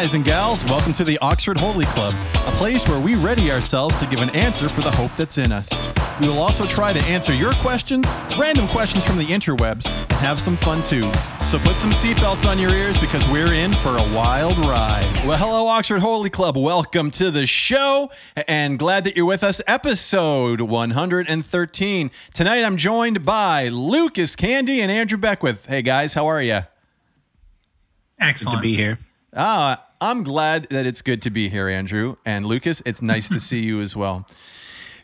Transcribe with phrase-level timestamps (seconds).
[0.00, 0.62] guys and gals.
[0.66, 2.12] Welcome to the Oxford Holy Club,
[2.46, 5.50] a place where we ready ourselves to give an answer for the hope that's in
[5.50, 5.70] us.
[6.20, 8.06] We will also try to answer your questions,
[8.38, 11.10] random questions from the interwebs, and have some fun too.
[11.46, 15.10] So put some seatbelts on your ears because we're in for a wild ride.
[15.26, 16.58] Well, hello, Oxford Holy Club.
[16.58, 18.10] Welcome to the show,
[18.46, 19.62] and glad that you're with us.
[19.66, 22.10] Episode 113.
[22.34, 25.64] Tonight, I'm joined by Lucas Candy and Andrew Beckwith.
[25.64, 26.60] Hey guys, how are you?
[28.20, 28.58] Excellent.
[28.58, 28.98] to be here.
[29.38, 32.16] Ah, I'm glad that it's good to be here, Andrew.
[32.24, 34.26] And Lucas, it's nice to see you as well.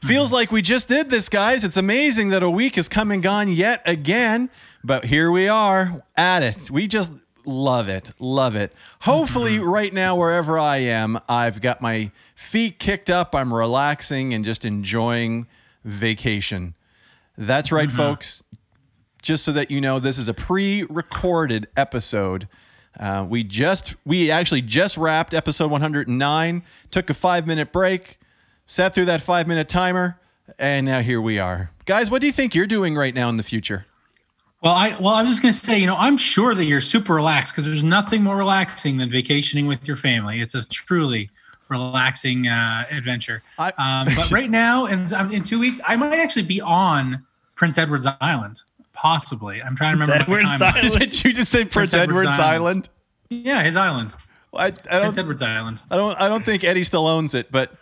[0.02, 1.64] Feels like we just did this, guys.
[1.64, 4.50] It's amazing that a week has come and gone yet again,
[4.82, 6.70] but here we are at it.
[6.70, 7.12] We just
[7.44, 8.12] love it.
[8.18, 8.72] Love it.
[9.02, 13.34] Hopefully, right now, wherever I am, I've got my feet kicked up.
[13.34, 15.46] I'm relaxing and just enjoying
[15.84, 16.74] vacation.
[17.38, 17.96] That's right, mm-hmm.
[17.96, 18.42] folks
[19.22, 22.48] just so that you know, this is a pre-recorded episode.
[22.98, 26.62] Uh, we just we actually just wrapped episode 109.
[26.90, 28.18] Took a five minute break,
[28.66, 30.18] sat through that five minute timer,
[30.58, 32.10] and now here we are, guys.
[32.10, 33.86] What do you think you're doing right now in the future?
[34.62, 36.80] Well, I well, I was just going to say, you know, I'm sure that you're
[36.80, 40.40] super relaxed because there's nothing more relaxing than vacationing with your family.
[40.40, 41.30] It's a truly
[41.68, 43.42] relaxing uh, adventure.
[43.58, 47.26] I- um, but right now, in in two weeks, I might actually be on
[47.56, 49.62] Prince Edward's Island, possibly.
[49.62, 50.12] I'm trying to remember.
[50.12, 50.74] what the Edward's time.
[50.74, 50.98] Island.
[50.98, 52.88] Did you just say Prince, Edward's, Edward's Island?
[53.30, 53.44] Island.
[53.46, 54.14] Yeah, his island,
[54.54, 55.18] I, I Prince don't.
[55.18, 55.82] Edward's Island.
[55.90, 56.20] I don't.
[56.20, 57.72] I don't think Eddie still owns it, but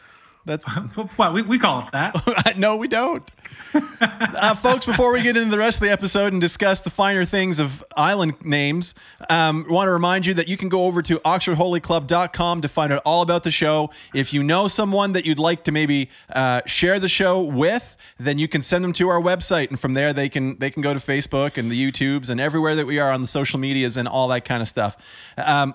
[0.45, 0.65] that's
[1.19, 2.55] Well, we, we call it that.
[2.57, 3.29] no, we don't.
[4.01, 7.25] uh, folks, before we get into the rest of the episode and discuss the finer
[7.25, 8.95] things of island names,
[9.29, 13.03] um, want to remind you that you can go over to oxfordholyclub.com to find out
[13.05, 13.91] all about the show.
[14.15, 18.39] If you know someone that you'd like to maybe uh, share the show with, then
[18.39, 20.93] you can send them to our website, and from there they can they can go
[20.93, 24.09] to Facebook and the YouTubes and everywhere that we are on the social medias and
[24.09, 24.97] all that kind of stuff.
[25.39, 25.75] Um,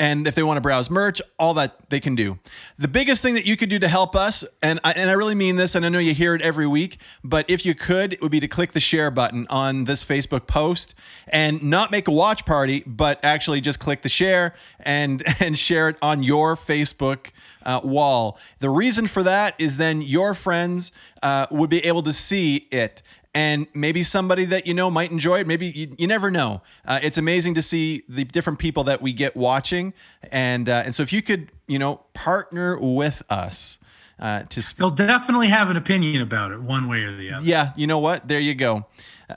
[0.00, 2.38] and if they want to browse merch, all that they can do.
[2.78, 5.34] The biggest thing that you could do to help us, and I, and I really
[5.34, 8.22] mean this, and I know you hear it every week, but if you could, it
[8.22, 10.94] would be to click the share button on this Facebook post
[11.28, 15.90] and not make a watch party, but actually just click the share and and share
[15.90, 17.30] it on your Facebook
[17.62, 18.38] uh, wall.
[18.60, 23.02] The reason for that is then your friends uh, would be able to see it
[23.34, 25.46] and maybe somebody that you know might enjoy it.
[25.46, 26.62] Maybe you, you never know.
[26.84, 29.92] Uh, it's amazing to see the different people that we get watching,
[30.32, 33.78] and uh, and so if you could, you know, partner with us
[34.18, 34.60] uh, to.
[34.62, 37.44] Sp- They'll definitely have an opinion about it, one way or the other.
[37.44, 38.26] yeah, you know what?
[38.26, 38.86] There you go.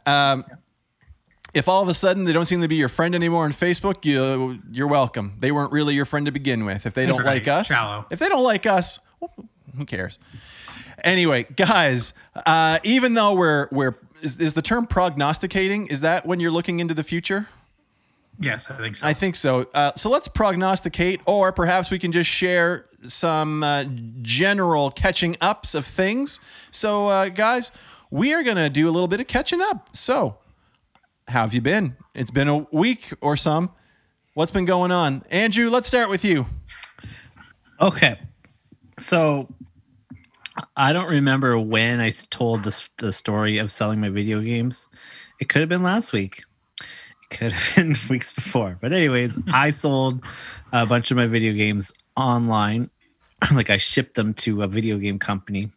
[0.06, 0.44] Um,
[1.54, 4.06] if all of a sudden they don't seem to be your friend anymore on Facebook,
[4.06, 5.34] you you're welcome.
[5.40, 6.88] They weren't really your friend to begin with.
[6.88, 7.34] If they That's don't right.
[7.36, 8.08] like us, Shallow.
[8.10, 8.98] if they don't like us,
[9.78, 10.18] who cares?
[11.04, 12.14] Anyway, guys,
[12.46, 15.88] uh, even though we're we're is, is the term prognosticating?
[15.88, 17.48] Is that when you're looking into the future?
[18.40, 19.08] Yes, I think so.
[19.08, 19.68] I think so.
[19.74, 23.84] Uh, so let's prognosticate, or perhaps we can just share some uh,
[24.22, 26.40] general catching ups of things.
[26.72, 27.72] So, uh, guys,
[28.10, 29.90] we are going to do a little bit of catching up.
[29.96, 30.38] So,
[31.28, 31.96] how have you been?
[32.16, 33.72] It's been a week or some.
[34.34, 35.24] What's been going on?
[35.30, 36.48] Andrew, let's start with you.
[37.80, 38.20] Okay.
[38.98, 39.48] So
[40.76, 44.88] I don't remember when I told this the story of selling my video games.
[45.40, 46.44] It could have been last week.
[46.80, 48.78] It could have been weeks before.
[48.80, 50.24] But anyways, I sold
[50.72, 52.90] a bunch of my video games online.
[53.52, 55.72] like I shipped them to a video game company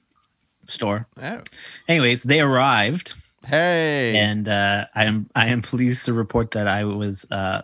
[0.66, 1.06] store.
[1.22, 1.40] Oh,
[1.88, 3.14] Anyways, they arrived
[3.46, 4.16] Hey.
[4.16, 7.62] and uh, I am I am pleased to report that I was uh,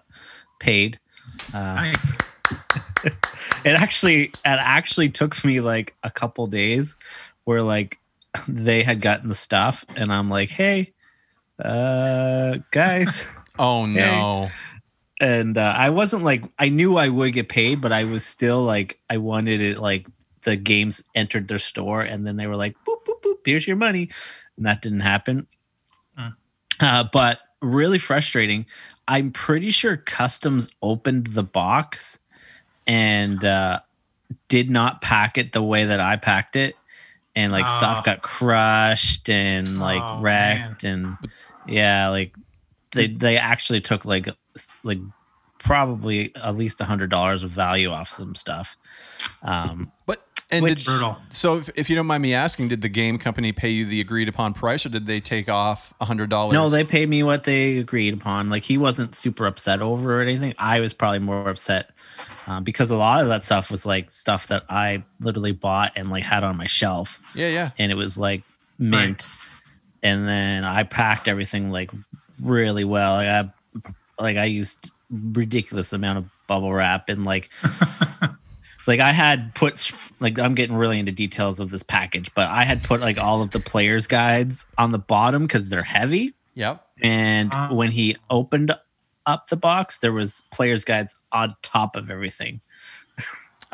[0.60, 0.98] paid.
[1.52, 2.18] nice.
[3.64, 6.96] it actually it actually took me like a couple days
[7.44, 7.98] where like
[8.48, 10.92] they had gotten the stuff and i'm like hey
[11.58, 13.26] uh guys.
[13.58, 14.50] Oh, no.
[15.20, 18.62] and uh, i wasn't like i knew i would get paid but i was still
[18.62, 20.06] like i wanted it like
[20.44, 23.76] the games entered their store and then they were like boop boop boop here's your
[23.76, 24.08] money.
[24.56, 25.46] And that didn't happen.
[26.80, 28.66] Uh, but really frustrating
[29.06, 32.18] i'm pretty sure customs opened the box
[32.86, 33.80] and uh,
[34.48, 36.76] did not pack it the way that i packed it
[37.36, 37.78] and like Oh.
[37.78, 41.16] stuff got crushed and like Oh, wrecked and
[41.66, 42.34] yeah like
[42.92, 44.28] they they actually took like
[44.82, 44.98] like
[45.58, 48.76] probably at least a hundred dollars of value off some stuff
[49.42, 51.16] um But and Which- did, Brutal.
[51.30, 54.02] so if, if you don't mind me asking, did the game company pay you the
[54.02, 56.52] agreed upon price, or did they take off a hundred dollars?
[56.52, 60.16] no they paid me what they agreed upon like he wasn't super upset over it
[60.16, 61.90] or anything i was probably more upset
[62.46, 66.10] um, because a lot of that stuff was like stuff that i literally bought and
[66.10, 67.70] like had on my shelf Yeah, yeah.
[67.78, 68.42] and it was like
[68.78, 69.26] mint
[70.02, 71.90] and then i packed everything like
[72.40, 73.50] really well like i
[74.22, 77.48] like i used ridiculous amount of bubble wrap and like
[78.86, 82.64] like I had put like I'm getting really into details of this package, but I
[82.64, 86.34] had put like all of the players guides on the bottom because they're heavy.
[86.54, 86.84] Yep.
[87.02, 87.68] And Uh.
[87.68, 88.74] when he opened
[89.26, 92.60] up the box, there was players guides on top of everything.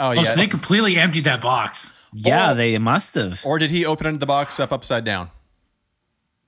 [0.00, 0.22] Oh Oh, yeah.
[0.22, 1.96] so they completely emptied that box.
[2.12, 2.54] Yeah, Oh.
[2.54, 3.40] they must have.
[3.44, 5.30] or did he open the box up upside down?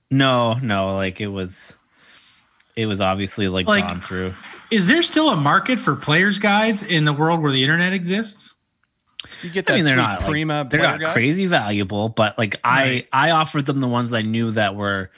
[0.09, 1.75] No, no, like it was
[2.75, 4.33] it was obviously like, Like- gone through.
[4.71, 8.55] Is there still a market for players guides in the world where the internet exists?
[9.43, 11.13] You get that I mean, they're sweet not Prima like, they're not guide?
[11.13, 13.07] crazy valuable, but like Right.
[13.11, 15.11] I I offered them the ones I knew that were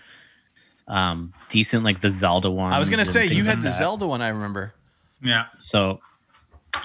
[0.93, 2.71] um decent, like the Zelda one.
[2.71, 3.75] I was gonna say you had like the that.
[3.77, 4.21] Zelda one.
[4.21, 4.73] I remember.
[5.21, 5.45] Yeah.
[5.57, 5.99] So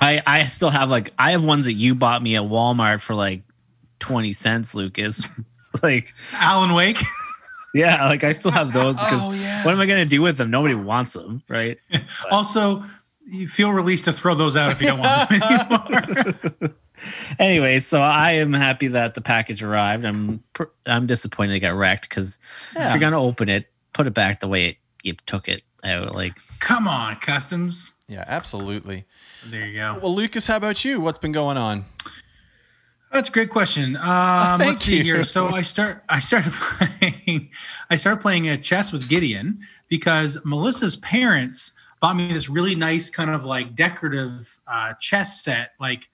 [0.01, 3.15] I I still have like I have ones that you bought me at Walmart for
[3.15, 3.43] like
[3.99, 5.23] twenty cents, Lucas.
[5.83, 6.99] like Alan Wake.
[7.75, 9.65] yeah, like I still have those because Oh, yeah.
[9.65, 10.51] what am I gonna do with them?
[10.51, 11.79] Nobody wants them, right?
[12.31, 12.85] also,
[13.27, 16.71] you feel released to throw those out if you don't want them anymore.
[17.39, 20.05] anyway, so I am happy that the package arrived.
[20.05, 20.43] I'm
[20.87, 22.39] I'm disappointed it got wrecked because
[22.75, 26.15] if you're gonna open it, put it back the way it, you took it out.
[26.15, 27.95] Like Come on, customs.
[28.07, 29.05] Yeah, absolutely.
[29.45, 29.99] There you go.
[30.01, 31.01] Well, Lucas, how about you?
[31.01, 31.85] What's been going on?
[33.11, 33.97] That's a great question.
[33.97, 35.03] Um, thank let's see you.
[35.03, 35.25] here.
[35.25, 36.05] So I start.
[36.09, 37.51] I started playing.
[37.91, 43.11] I started playing uh, chess with Gideon because Melissa's parents bought me this really nice
[43.11, 45.73] kind of like decorative uh, chess set.
[45.81, 46.09] Like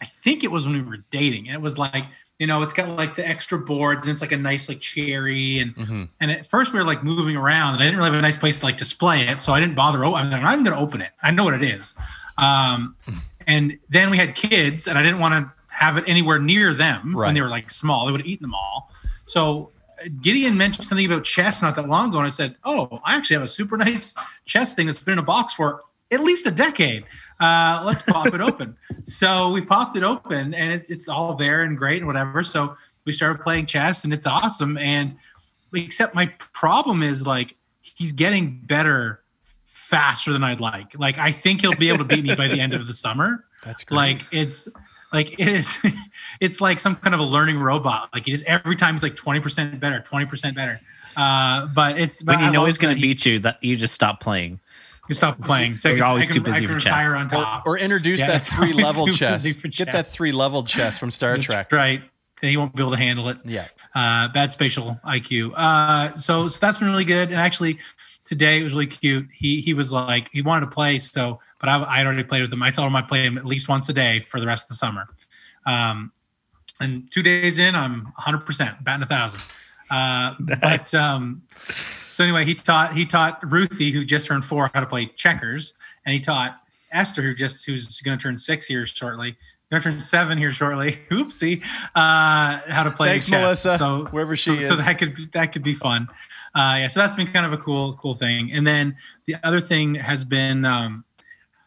[0.00, 2.04] I think it was when we were dating, and it was like
[2.38, 5.58] you know it's got like the extra boards and it's like a nice like cherry
[5.60, 6.08] and Mhm.
[6.20, 8.36] and at first we were like moving around and I didn't really have a nice
[8.38, 10.04] place to like display it, so I didn't bother.
[10.04, 11.10] Oh, I'm like, I'm going to open it.
[11.22, 11.94] I know what it is.
[12.36, 12.96] Um,
[13.46, 17.14] and then we had kids, and I didn't want to have it anywhere near them
[17.16, 17.26] Right.
[17.26, 18.06] when they were like small.
[18.06, 18.90] They would have eaten them all.
[19.26, 19.70] So
[20.04, 23.16] uh, Gideon mentioned something about chess not that long ago, and I said, "Oh, I
[23.16, 24.12] actually have a super nice
[24.44, 27.04] chess thing that's been in a box for at least a decade.
[27.40, 31.62] Uh, let's pop it open." So we popped it open, and it's it's all there
[31.62, 32.42] and great and whatever.
[32.42, 32.74] So
[33.04, 34.78] we started playing chess, and it's awesome.
[34.78, 35.16] And
[35.74, 39.20] except my problem is like he's getting better
[39.64, 40.98] faster than I'd like.
[40.98, 43.44] Like I think he'll be able to beat me by the end of the summer.
[43.64, 43.96] That's great.
[43.96, 44.68] Like it's
[45.12, 45.78] like it is
[46.40, 48.10] it's like some kind of a learning robot.
[48.12, 50.80] Like he just every time he's like 20% better, 20% better.
[51.16, 54.20] Uh but it's when you I know he's gonna beat you, that you just stop
[54.20, 54.60] playing.
[55.08, 55.76] He stop playing.
[55.76, 56.90] So I You're always I too can- I busy can for chess.
[56.92, 57.66] retire on or, top.
[57.66, 59.52] or introduce Yeah, that three level too chess.
[59.52, 61.72] Get that three level chess from Star That's Trek.
[61.72, 62.02] right.
[62.40, 63.38] Then he won't be able to handle it.
[63.44, 63.66] Yeah.
[63.94, 65.52] uh, bad spatial IQ.
[65.54, 67.28] Uh, so, so that's been really good.
[67.30, 67.78] And actually,
[68.24, 69.28] today it was really cute.
[69.32, 72.52] He he was like he wanted to play, so but I I already played with
[72.52, 72.62] him.
[72.62, 74.68] I told him I play him at least once a day for the rest of
[74.70, 75.06] the summer.
[75.64, 76.12] Um,
[76.80, 79.42] and two days in, I'm 100 percent batting a thousand.
[79.90, 81.42] Uh, but um,
[82.14, 85.74] so anyway, he taught he taught Ruthie, who just turned four, how to play checkers,
[86.06, 86.60] and he taught
[86.92, 89.36] Esther, who just who's going to turn six here shortly,
[89.68, 90.92] going to turn seven here shortly.
[91.10, 91.60] Oopsie,
[91.96, 93.42] uh, how to play Thanks, chess.
[93.42, 96.06] Melissa, So wherever she so, so that could be, that could be fun.
[96.54, 98.52] Uh, yeah, so that's been kind of a cool cool thing.
[98.52, 98.96] And then
[99.26, 101.04] the other thing has been um,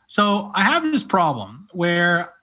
[0.05, 2.33] so I have this problem where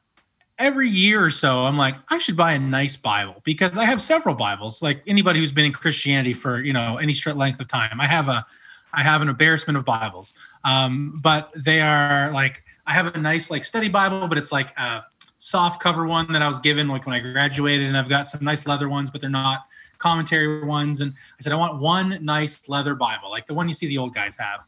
[0.59, 4.00] every year or so I'm like I should buy a nice Bible because I have
[4.00, 4.83] several Bibles.
[4.83, 8.07] Like anybody who's been in Christianity for you know any short length of time, I
[8.07, 8.45] have a
[8.93, 13.50] I have an embarrassment of Bibles, um, but they are like I have a nice
[13.50, 15.05] like study Bible, but it's like a
[15.38, 18.45] soft cover one that I was given like when I graduated, and I've got some
[18.45, 19.67] nice leather ones, but they're not
[19.99, 21.00] commentary ones.
[21.00, 23.99] And I said I want one nice leather Bible, like the one you see the
[23.99, 24.61] old guys have.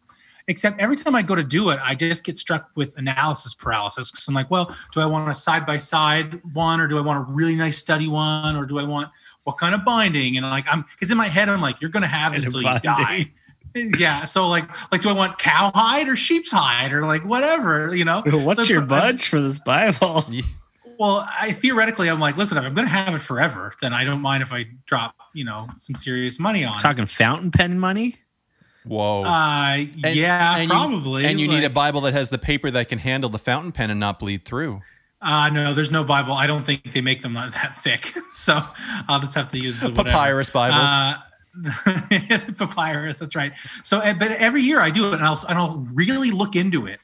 [0.48, 4.12] Except every time I go to do it, I just get struck with analysis paralysis
[4.12, 7.00] because I'm like, well, do I want a side by side one, or do I
[7.00, 9.10] want a really nice study one, or do I want
[9.44, 10.36] what kind of binding?
[10.36, 12.78] And like I'm because in my head I'm like, you're gonna have this until you
[12.80, 13.30] die
[13.98, 18.04] yeah so like like do i want cowhide or sheep's hide or like whatever you
[18.04, 20.24] know What's So your budge for this Bible?
[20.98, 24.22] well i theoretically i'm like listen if i'm gonna have it forever then i don't
[24.22, 28.16] mind if i drop you know some serious money on it Talking fountain pen money?
[28.86, 29.24] Whoa.
[29.24, 32.70] uh And- yeah and you- probably and you need a Bible that has the paper
[32.70, 34.80] that can handle the fountain pen and not bleed through.
[35.22, 38.60] uh no there's no bible i don't think they make them that thick so
[39.08, 40.10] i'll just have to use the whatever.
[40.10, 40.90] Papyrus Bibles.
[40.90, 41.16] Uh,
[42.58, 43.18] papyrus.
[43.18, 43.52] That's right.
[43.82, 46.86] So, uh, but every year I do it, and I'll and I'll really look into
[46.86, 47.00] it,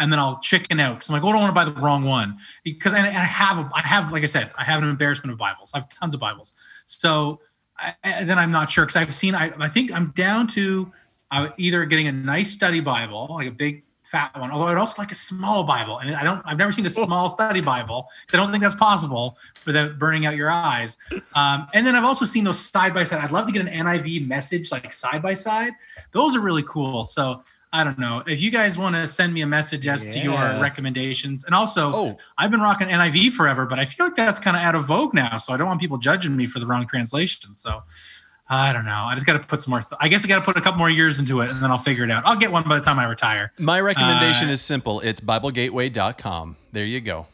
[0.00, 1.80] and then I'll chicken out because I'm like, oh, I don't want to buy the
[1.80, 4.88] wrong one because and I have a, I have like I said, I have an
[4.88, 5.70] embarrassment of Bibles.
[5.74, 6.54] I have tons of Bibles.
[6.86, 7.40] So
[7.78, 10.90] I, then I'm not sure because I've seen I I think I'm down to
[11.32, 15.00] uh, either getting a nice study Bible, like a big fat one, although I'd also
[15.00, 18.38] like a small Bible, and I don't I've never seen a small study Bible because
[18.38, 20.98] I don't think that's possible without burning out your eyes.
[21.34, 23.24] Um, and then I've also seen those side by side.
[23.24, 25.72] I'd love to get an NIV message like side by side.
[26.10, 27.04] Those are really cool.
[27.06, 28.22] So I don't know.
[28.26, 31.90] If you guys want to send me a message as to your recommendations, and also,
[31.94, 32.16] Oh.
[32.36, 35.14] I've been rocking NIV forever, but I feel like that's kind of out of vogue
[35.14, 35.38] now.
[35.38, 37.56] So I don't want people judging me for the wrong translation.
[37.56, 37.82] So
[38.48, 39.04] I don't know.
[39.08, 39.80] I just got to put some more.
[39.80, 41.70] Th- I guess I got to put a couple more years into it, and then
[41.70, 42.22] I'll figure it out.
[42.26, 43.52] I'll get one by the time I retire.
[43.58, 45.00] My recommendation Uh, is simple.
[45.00, 46.56] It's BibleGateway.com.
[46.72, 47.26] There you go.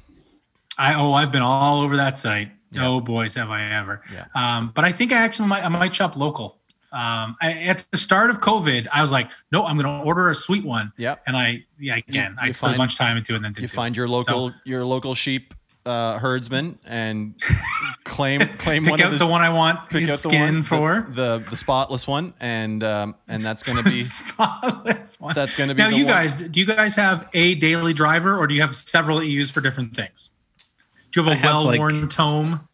[0.76, 2.50] I oh, I've been all over that site.
[2.70, 2.86] Yeah.
[2.86, 4.02] Oh boys, have I ever.
[4.12, 4.26] Yeah.
[4.34, 6.58] Um, but I think I actually might I might shop local.
[6.90, 10.30] Um, I, at the start of COVID, I was like, no, I'm going to order
[10.30, 10.90] a sweet one.
[10.96, 11.16] Yeah.
[11.26, 13.44] And I, yeah, again, You- I you put a bunch of time into it and
[13.44, 15.52] then You find your local So, your local sheep
[15.86, 17.34] uh, herdsman and
[18.04, 20.54] claim claim pick one out of the, one I want pick his out the skin
[20.56, 21.06] one, for.
[21.08, 25.34] the, the the spotless one and um, and that's going to be spotless one.
[25.34, 27.92] that's going to be now the you one- guys do you guys have a daily
[27.94, 30.30] driver or do you have several that you use for different things
[31.10, 32.68] do you have a have, well-worn tome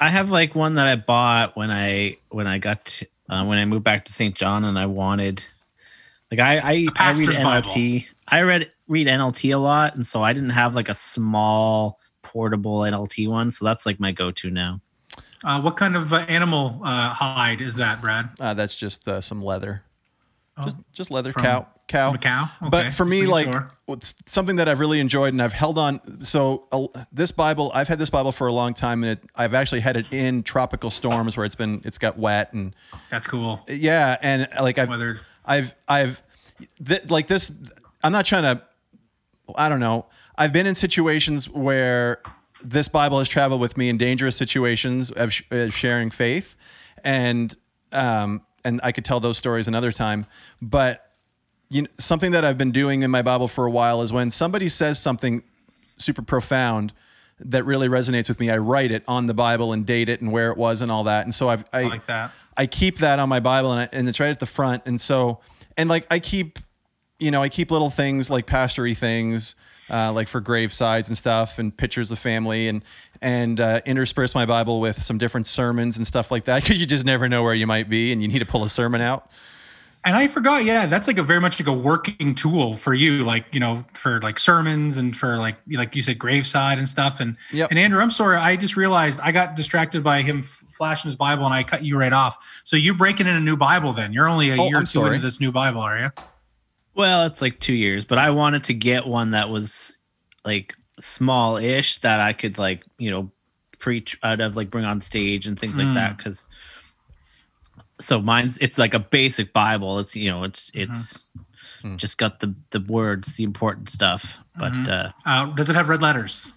[0.00, 3.58] I have like one that I bought when I when I got to, uh, when
[3.58, 4.34] I moved back to St.
[4.34, 5.44] John and I wanted
[6.30, 8.08] like I I, I read pastor's NLT.
[8.26, 12.00] I read read NLT a lot and so I didn't have like a small
[12.34, 14.80] portable NLT one so that's like my go-to now.
[15.44, 19.20] uh, what kind of uh, animal uh, hide is that brad uh, that's just uh,
[19.20, 19.82] some leather.
[20.64, 22.08] Just just leather From- cow cow.
[22.10, 22.44] from a cow?
[22.62, 23.72] Okay, But for me making like sure.
[24.26, 27.98] something that I've really enjoyed and I've held on so uh, this Bible I've had
[27.98, 31.36] this Bible for a long time and it, I've actually had it in tropical storms
[31.36, 32.74] where it's been it's got wet and
[33.10, 35.20] that's cool yeah and like I've Weathered.
[35.44, 36.22] I've I've
[36.84, 37.50] th- like this
[38.04, 38.62] I'm not trying to
[39.56, 40.06] I don't know.
[40.36, 42.20] I've been in situations where
[42.62, 46.56] this Bible has traveled with me in dangerous situations of, sh- of sharing faith,
[47.02, 47.56] and
[47.92, 50.26] um, and I could tell those stories another time.
[50.60, 51.12] But
[51.68, 54.30] you know, something that I've been doing in my Bible for a while is when
[54.30, 55.42] somebody says something
[55.96, 56.92] super profound
[57.38, 60.32] that really resonates with me, I write it on the Bible and date it and
[60.32, 61.24] where it was and all that.
[61.24, 63.88] And so I've I, I like that I keep that on my Bible and, I,
[63.96, 64.82] and it's right at the front.
[64.86, 65.40] And so,
[65.76, 66.58] and like I keep,
[67.18, 69.54] you know, I keep little things like pastory things,
[69.90, 72.82] uh, like for gravesides and stuff, and pictures of family, and
[73.20, 76.86] and uh, intersperse my Bible with some different sermons and stuff like that because you
[76.86, 79.30] just never know where you might be, and you need to pull a sermon out.
[80.06, 83.24] And I forgot, yeah, that's like a very much like a working tool for you,
[83.24, 87.20] like you know, for like sermons and for like like you said, graveside and stuff.
[87.20, 87.70] And Yep.
[87.70, 91.46] and Andrew, I'm sorry, I just realized I got distracted by him flashing his Bible,
[91.46, 92.62] and I cut you right off.
[92.64, 95.00] So you're breaking in a new Bible, then you're only a Oh, year or two
[95.06, 96.10] into this new Bible, are you?
[96.94, 99.98] Well, it's like 2 years, but I wanted to get one that was
[100.44, 103.30] like small-ish that I could like, you know,
[103.78, 105.94] preach out of like bring on stage and things like Mm.
[105.94, 106.48] that cuz
[108.00, 111.28] so mine's it's like a basic bible it's you know it's it's
[111.82, 111.96] Hmm.
[111.96, 114.88] just got the the words the important stuff but Mhm.
[114.88, 116.54] uh Uh, does it have red letters?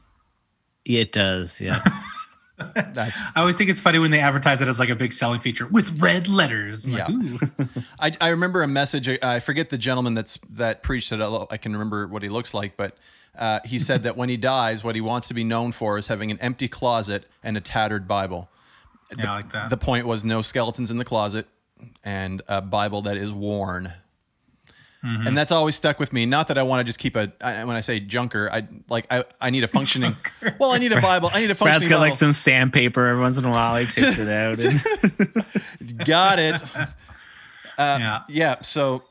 [0.86, 1.80] it does yeah
[2.76, 5.40] That's I always think it's funny when they advertise it as like a big selling
[5.40, 6.86] feature with red letters.
[6.88, 7.16] I'm like, Yeah.
[7.66, 7.68] ooh.
[8.00, 9.08] I, I remember a message.
[9.22, 11.22] I forget the gentleman that's that preached it.
[11.22, 12.98] although I can remember what he looks like, but
[13.38, 16.08] uh, he said that when he dies, what he wants to be known for is
[16.08, 18.50] having an empty closet and a tattered Bible.
[19.16, 19.70] yeah, I like that.
[19.70, 21.46] The point was no skeletons in the closet
[22.04, 23.94] and a Bible that is worn.
[25.04, 25.28] Mm-hmm.
[25.28, 26.26] And that's always stuck with me.
[26.26, 27.32] Not that I want to just keep a.
[27.40, 30.16] I, when I say junker, I like I, I need a functioning.
[30.60, 31.30] well, I need a Bible.
[31.32, 31.90] I need a Brad's functioning.
[31.90, 36.40] got like some sandpaper every once in a while he takes it out and Got
[36.40, 36.62] it.
[37.78, 38.22] yeah.
[38.28, 39.04] yeah so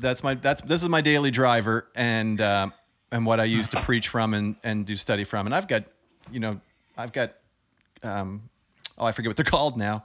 [0.00, 2.72] that's my that's this is my daily driver and um
[3.12, 5.84] and what i use to preach from and and do study from and i've got
[6.32, 6.60] you know
[6.98, 7.34] i've got
[8.02, 8.42] um
[8.98, 10.04] oh i forget what they're called now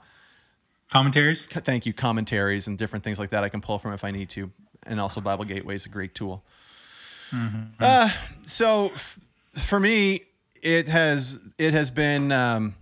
[0.90, 1.46] Commentaries.
[1.46, 4.28] thank you commentaries and different things like that i can pull from if i need
[4.28, 4.50] to
[4.86, 6.42] and also bible gateway is a great tool
[7.78, 8.08] uh,
[8.44, 9.20] so f-
[9.54, 10.22] for me
[10.62, 12.74] it has it has been um,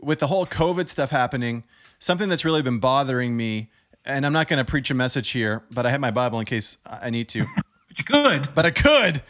[0.00, 1.64] with the whole covid stuff happening
[1.98, 3.68] something that's really been bothering me
[4.04, 6.44] and i'm not going to preach a message here but i have my bible in
[6.46, 7.44] case i need to
[7.88, 8.54] But you could.
[8.54, 9.22] but I could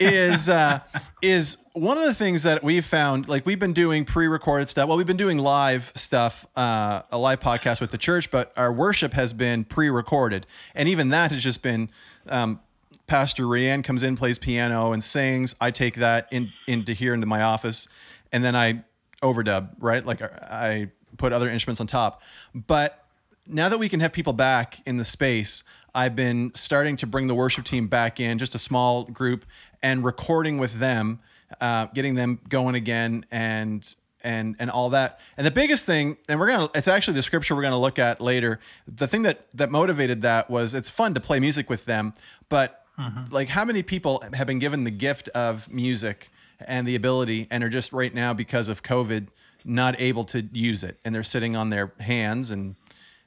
[0.00, 0.80] is uh,
[1.22, 4.88] is one of the things that we've found like we've been doing pre-recorded stuff.
[4.88, 8.72] Well we've been doing live stuff uh, a live podcast with the church but our
[8.72, 10.46] worship has been pre-recorded.
[10.74, 11.90] And even that has just been
[12.28, 12.60] um,
[13.06, 15.54] pastor Rianne comes in plays piano and sings.
[15.60, 17.88] I take that in into here into my office
[18.32, 18.84] and then I
[19.22, 20.04] overdub right?
[20.04, 22.22] Like I put other instruments on top.
[22.54, 23.04] But
[23.46, 27.28] now that we can have people back in the space, I've been starting to bring
[27.28, 29.44] the worship team back in, just a small group,
[29.82, 31.20] and recording with them,
[31.60, 35.20] uh, getting them going again, and and and all that.
[35.36, 38.20] And the biggest thing, and we're gonna, it's actually the scripture we're gonna look at
[38.20, 38.58] later.
[38.88, 42.14] The thing that that motivated that was it's fun to play music with them,
[42.48, 42.84] but
[43.30, 47.62] like how many people have been given the gift of music and the ability, and
[47.62, 49.28] are just right now because of COVID
[49.64, 52.74] not able to use it, and they're sitting on their hands and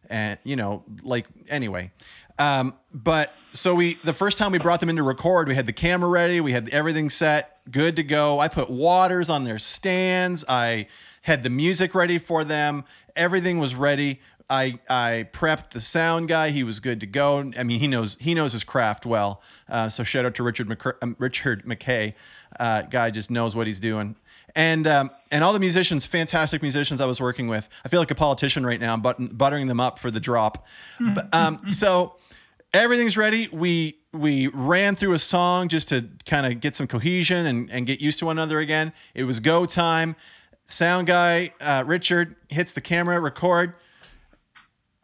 [0.09, 1.91] and you know like anyway
[2.39, 5.65] Um, but so we the first time we brought them in to record, we had
[5.65, 8.39] the camera ready, we had everything set, good to go.
[8.39, 10.46] I put waters on their stands.
[10.48, 10.88] I
[11.24, 12.86] had the music ready for them.
[13.15, 14.22] Everything was ready.
[14.50, 16.50] I I prepped the sound guy.
[16.50, 17.51] He was good to go.
[17.58, 19.41] I mean, he knows he knows his craft well.
[19.67, 22.13] Uh, so shout out to Richard McC- um, Richard McKay.
[22.60, 24.15] Uh, guy just knows what he's doing.
[24.56, 27.67] And um, and all the musicians, fantastic musicians I was working with.
[27.84, 30.65] I feel like a politician right now, but buttering them up for the drop.
[31.00, 32.15] But, um, so
[32.74, 33.47] everything's ready.
[33.51, 37.86] We we ran through a song just to kind of get some cohesion and, and
[37.86, 38.93] get used to one another again.
[39.13, 40.15] It was go time.
[40.65, 43.74] Sound guy uh, Richard hits the camera, record.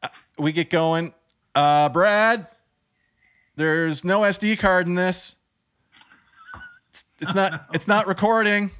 [0.01, 1.13] Uh, we get going.
[1.55, 2.48] Uh, Brad,
[3.55, 5.36] there's no SD card in this.
[6.89, 7.65] It's, it's not.
[7.74, 8.72] It's not recording.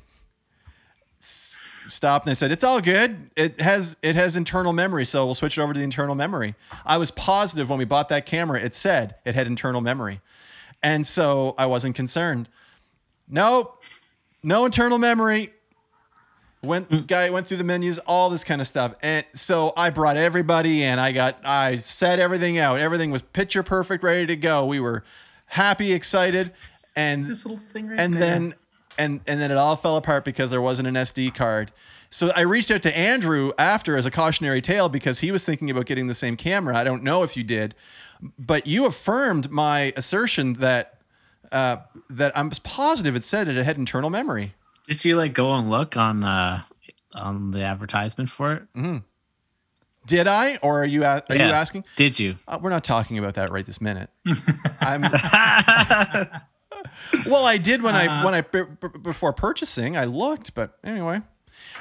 [1.93, 3.29] Stopped and I said, "It's all good.
[3.35, 6.55] It has it has internal memory, so we'll switch it over to the internal memory."
[6.88, 8.59] I was positive when we bought that camera.
[8.59, 10.19] It said it had internal memory,
[10.81, 12.50] and so I wasn't concerned.
[13.29, 13.83] Nope,
[14.41, 15.53] no internal memory.
[16.63, 20.17] Went guy went through the menus, all this kind of stuff, and so I brought
[20.17, 20.97] everybody in.
[20.97, 22.79] I got I set everything out.
[22.79, 24.65] Everything was picture perfect, ready to go.
[24.65, 25.03] We were
[25.45, 26.53] happy, excited,
[26.95, 28.19] and This little thing right and there.
[28.19, 28.55] then
[28.97, 31.71] and and then it all fell apart because there wasn't an SD card.
[32.09, 35.71] So I reached out to Andrew after as a cautionary tale because he was thinking
[35.71, 36.75] about getting the same camera.
[36.77, 37.73] I don't know if you did,
[38.38, 41.00] but you affirmed my assertion that
[41.51, 41.77] uh,
[42.09, 44.53] that I'm positive it said it had internal memory.
[44.88, 46.63] Did you like go and look on uh
[47.13, 48.63] on the advertisement for it?
[50.05, 51.85] Did I, or are you a- are you asking?
[51.95, 52.35] Did you?
[52.47, 54.09] Uh, we're not talking about that right this minute.
[54.81, 55.03] I'm.
[57.25, 61.21] well, I did when I when I b- b- before purchasing, I looked, but anyway.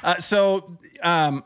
[0.03, 1.43] Uh, so um,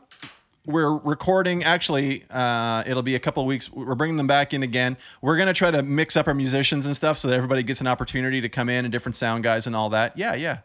[0.66, 1.64] we're recording.
[1.64, 3.72] Actually, uh, it'll be a couple of weeks.
[3.72, 4.96] We're bringing them back in again.
[5.22, 7.86] We're gonna try to mix up our musicians and stuff so that everybody gets an
[7.86, 10.16] opportunity to come in and different sound guys and all that.
[10.16, 10.58] Yeah, yeah.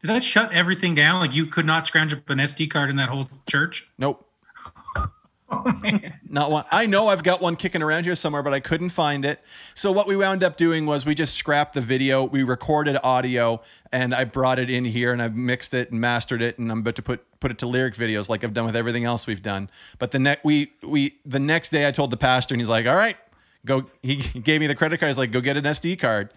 [0.00, 1.20] Did that shut everything down?
[1.20, 3.90] Like you could not scrounge up an SD card in that whole church?
[3.98, 4.24] Nope.
[6.28, 6.64] Not one.
[6.70, 9.40] I know I've got one kicking around here somewhere, but I couldn't find it.
[9.72, 12.24] So what we wound up doing was we just scrapped the video.
[12.24, 16.42] We recorded audio, and I brought it in here, and I've mixed it and mastered
[16.42, 18.76] it, and I'm about to put put it to lyric videos like I've done with
[18.76, 19.70] everything else we've done.
[19.98, 22.86] But the next we we the next day I told the pastor, and he's like,
[22.86, 23.16] "All right,
[23.64, 25.08] go." He gave me the credit card.
[25.08, 26.34] He's like, "Go get an SD card,"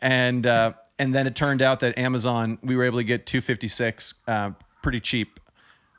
[0.00, 4.14] and uh, and then it turned out that Amazon we were able to get 256
[4.26, 5.39] uh, pretty cheap.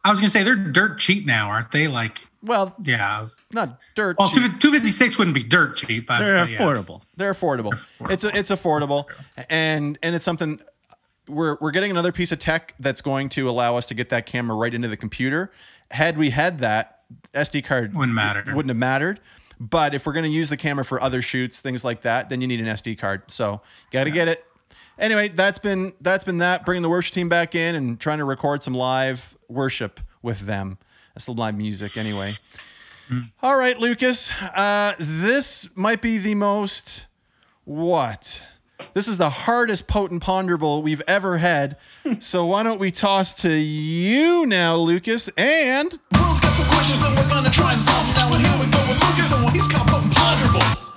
[0.04, 1.88] I was gonna say they're dirt cheap now, aren't they?
[1.88, 3.22] Like, Well, yeah.
[3.22, 4.18] Was, not dirt.
[4.18, 4.60] well, cheap.
[4.60, 6.08] two fifty six wouldn't be dirt cheap.
[6.08, 6.58] But, They're but yeah.
[6.58, 7.02] affordable.
[7.18, 7.86] They're affordable.
[8.10, 9.06] It's a, it's affordable,
[9.50, 10.60] and and it's something
[11.28, 14.26] we're we're getting another piece of tech that's going to allow us to get that
[14.26, 15.52] camera right into the computer.
[15.92, 17.00] Had we had that
[17.34, 18.44] SD card, Wouldn't matter.
[18.48, 19.20] Wouldn't have mattered.
[19.60, 22.42] But if we're going to use the camera for other shoots, things like that, then
[22.42, 23.30] you need an SD card.
[23.32, 23.62] So
[23.92, 24.44] got to get it.
[24.98, 26.66] Anyway, that's been that's been that.
[26.66, 30.78] Bringing the worship team back in and trying to record some live worship with them.
[31.14, 32.34] That's sublime music, anyway.
[33.44, 34.32] All right, Lucas.
[34.42, 37.08] Uh, this might be the most
[37.66, 38.44] what?
[38.94, 41.78] This is the hardest potent ponderable we've ever had.
[42.20, 45.30] so why don't we toss to you now, Lucas?
[45.38, 48.34] And World's got some questions and we're gonna try and solve them now.
[48.34, 50.88] And here we go with Lucas and he's got potent ponderables.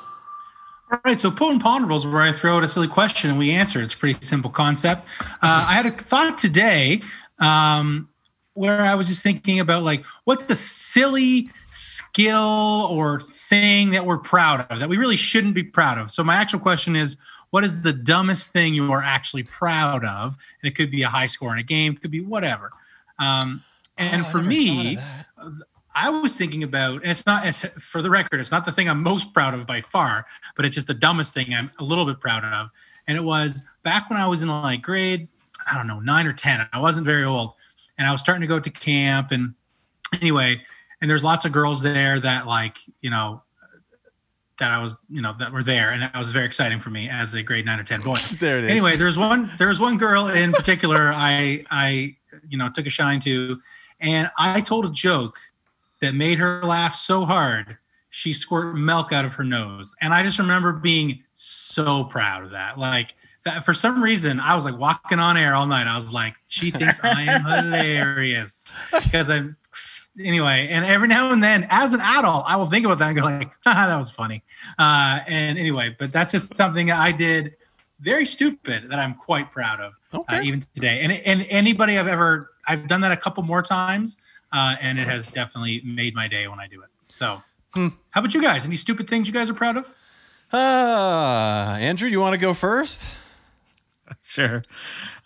[0.92, 3.80] All right, so potent ponderables, where I throw out a silly question and we answer.
[3.80, 5.08] It's a pretty simple concept.
[5.20, 7.00] Uh, I had a thought today
[7.40, 8.08] um,
[8.54, 14.18] where I was just thinking about like, what's the silly skill or thing that we're
[14.18, 16.10] proud of that we really shouldn't be proud of?
[16.10, 17.16] So my actual question is,
[17.50, 20.36] what is the dumbest thing you are actually proud of?
[20.62, 22.72] And it could be a high score in a game, could be whatever.
[23.18, 23.62] Um,
[23.96, 25.04] and Oh, for me, thought
[25.38, 25.66] of that.
[25.96, 28.88] I was thinking about, and it's not, it's, for the record, it's not the thing
[28.88, 32.04] I'm most proud of by far, but it's just the dumbest thing I'm a little
[32.04, 32.70] bit proud of.
[33.06, 35.28] And it was back when I was in like grade,
[35.70, 36.66] I don't know, nine or 10.
[36.72, 37.52] I wasn't very old.
[37.98, 39.30] And I was starting to go to camp.
[39.30, 39.54] And
[40.20, 40.62] anyway,
[41.00, 43.42] and there's lots of girls there that like, you know,
[44.58, 45.90] that I was, you know, that were there.
[45.90, 48.14] And that was very exciting for me as a grade nine or 10 boy.
[48.38, 48.70] there it is.
[48.70, 52.16] Anyway, there's one there was one girl in particular I I
[52.48, 53.60] you know took a shine to,
[54.00, 55.38] and I told a joke
[56.00, 57.78] that made her laugh so hard
[58.10, 62.50] she squirted milk out of her nose, and I just remember being so proud of
[62.52, 62.78] that.
[62.78, 65.86] Like that for some reason I was like walking on air all night.
[65.86, 69.56] I was like, she thinks I am hilarious because I'm.
[70.18, 73.16] Anyway, and every now and then, as an adult, I will think about that and
[73.18, 74.44] go like, Haha, "That was funny."
[74.78, 77.56] Uh, and anyway, but that's just something I did
[77.98, 80.36] very stupid that I'm quite proud of Okay.
[80.38, 81.00] uh, even today.
[81.00, 84.16] And and anybody I've ever I've done that a couple more times,
[84.52, 86.90] uh, and it has definitely made my day when I do it.
[87.08, 87.42] So
[87.76, 88.64] How about you guys?
[88.66, 89.96] Any stupid things you guys are proud of?
[90.52, 93.04] Uh, Andrew, you want to go first?
[94.24, 94.62] Sure.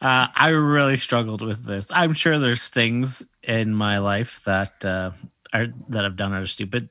[0.02, 1.88] Uh, I really struggled with this.
[1.92, 5.12] I'm sure there's things in my life that uh,
[5.52, 6.88] are that I've done that are stupid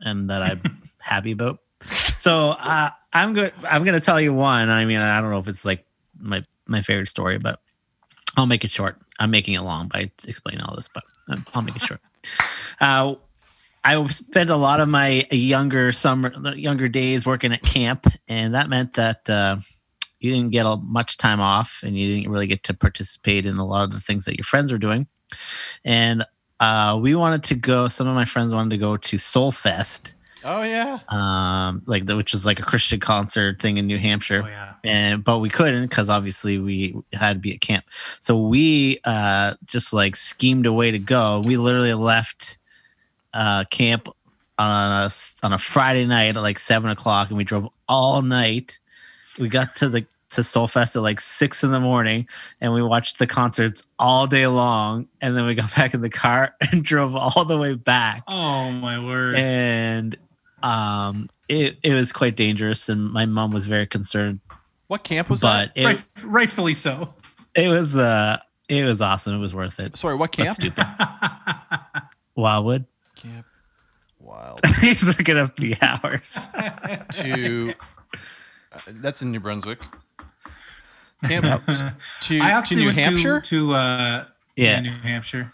[0.00, 0.62] and that I'm
[0.98, 1.60] happy about.
[2.16, 3.52] So uh, I'm good.
[3.68, 4.70] I'm gonna tell you one.
[4.70, 5.84] I mean, I don't know if it's like
[6.18, 7.60] my my favorite story, but
[8.36, 8.96] I'll make it short.
[9.18, 12.00] I'm making it long by explaining all this, but um, I'll make it short.
[12.80, 13.14] Uh,
[13.84, 18.70] I spent a lot of my younger summer, younger days working at camp, and that
[18.70, 19.56] meant that uh,
[20.20, 23.56] you didn't get a, much time off, and you didn't really get to participate in
[23.56, 25.06] a lot of the things that your friends were doing.
[25.84, 26.24] And
[26.60, 27.88] uh, we wanted to go.
[27.88, 30.98] Some of my friends wanted to go to Soul Fest, Oh yeah.
[31.08, 34.74] um, like the, which is like a Christian concert thing in New Hampshire Oh yeah.
[34.84, 37.84] and but we couldn't because obviously we had to be at camp
[38.20, 42.56] so we uh just like schemed a way to go we literally left
[43.34, 44.08] uh camp
[44.58, 44.70] on
[45.04, 45.10] a
[45.42, 48.78] on a friday night at like seven o'clock and we drove all night
[49.38, 52.26] we got to the to Soulfest at like six in the morning
[52.60, 56.10] and we watched the concerts all day long and then we got back in the
[56.10, 59.36] car and drove all the way back Oh my word.
[59.36, 60.16] and
[60.62, 64.40] um it, it was quite dangerous and my mom was very concerned
[64.88, 67.14] What camp was but it, Right, rightfully so.
[67.54, 68.38] it was uh
[68.68, 70.52] it was awesome it was worth it Sorry, what camp?
[70.52, 70.86] stupid
[72.36, 73.46] wildwood Camp
[74.18, 76.38] Wild he's looking up the hours
[77.14, 77.72] to.
[78.72, 79.80] Uh, that's in New Brunswick.
[81.26, 81.44] Camp
[82.22, 83.40] to, I actually to New went Hampshire.
[83.40, 84.24] to, to uh,
[84.56, 84.80] Yeah.
[84.80, 85.52] New Hampshire.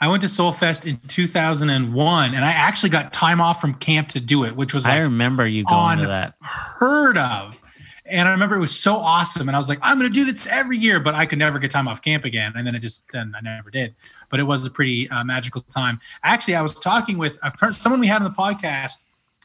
[0.00, 4.20] I went to Soulfest in 2001, and I actually got time off from camp to
[4.20, 7.60] do it, which was i remember you going to that heard of.
[8.06, 10.24] And I remember it was so awesome, and I was like, I'm going to do
[10.24, 12.52] this every year, but I could never get time off camp again.
[12.56, 13.94] And then it just then I never did.
[14.30, 15.98] But it was a pretty uh, magical time.
[16.22, 18.98] Actually, I was talking with a someone we had on the podcast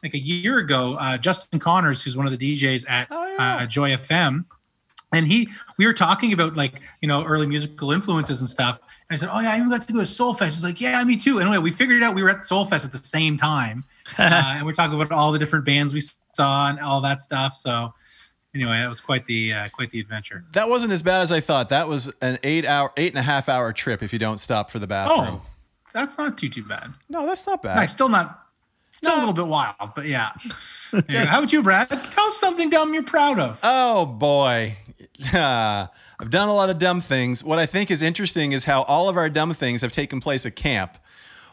[0.04, 3.56] like a year ago, uh, Justin Connors, who's one of the DJs at Oh, yeah.
[3.56, 4.44] uh, Joy FM.
[5.14, 5.48] And he,
[5.78, 8.78] we were talking about like, you know, early musical influences and stuff.
[9.08, 10.44] And I said, Oh, yeah, I even got to go to Soulfest.
[10.44, 11.38] He's like, Yeah, me too.
[11.40, 13.84] Anyway, we figured out we were at Soulfest at the same time.
[14.18, 16.02] uh, and we're talking about all the different bands we
[16.34, 17.54] saw and all that stuff.
[17.54, 17.94] So,
[18.54, 20.44] anyway, that was quite the uh, quite the adventure.
[20.52, 21.68] That wasn't as bad as I thought.
[21.68, 24.70] That was an eight hour, eight and a half hour trip if you don't stop
[24.70, 25.40] for the bathroom.
[25.40, 25.42] Oh,
[25.92, 26.96] that's not too too bad.
[27.08, 27.76] No, that's not bad.
[27.76, 28.48] Nice, still not,
[28.90, 30.30] still a little bit wild, but yeah.
[31.08, 31.88] Anyway, how about you, Brad?
[31.88, 33.58] Tell us something dumb you're proud of.
[33.64, 34.76] Oh boy.
[35.32, 37.44] I've done a lot of dumb things.
[37.44, 40.44] What I think is interesting is how all of our dumb things have taken place
[40.44, 40.98] at camp,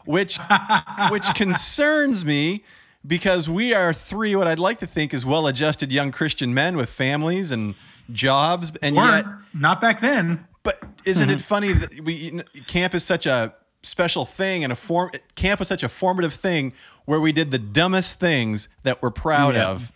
[0.04, 0.38] which
[1.10, 2.64] which concerns me
[3.06, 6.90] because we are three what I'd like to think is well-adjusted young Christian men with
[6.90, 7.74] families and
[8.12, 10.46] jobs and yet not back then.
[10.62, 11.42] But isn't it mm-hmm.
[11.42, 15.82] funny that we camp is such a special thing and a form camp is such
[15.82, 16.72] a formative thing
[17.04, 19.70] where we did the dumbest things that we're proud Yeah.
[19.70, 19.92] of.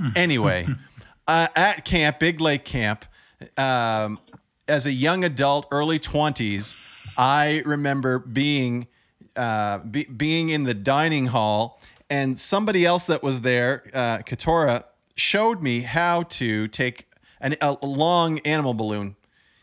[0.00, 0.16] Mm.
[0.16, 0.66] Anyway,
[1.28, 3.04] uh, at camp, Big Lake Camp,
[3.56, 4.18] um,
[4.66, 6.76] as a young adult, early twenties,
[7.16, 8.88] I remember being
[9.36, 14.84] uh, be, being in the dining hall, and somebody else that was there, uh, Katora,
[15.14, 17.06] showed me how to take
[17.40, 19.14] an, a, long animal balloon.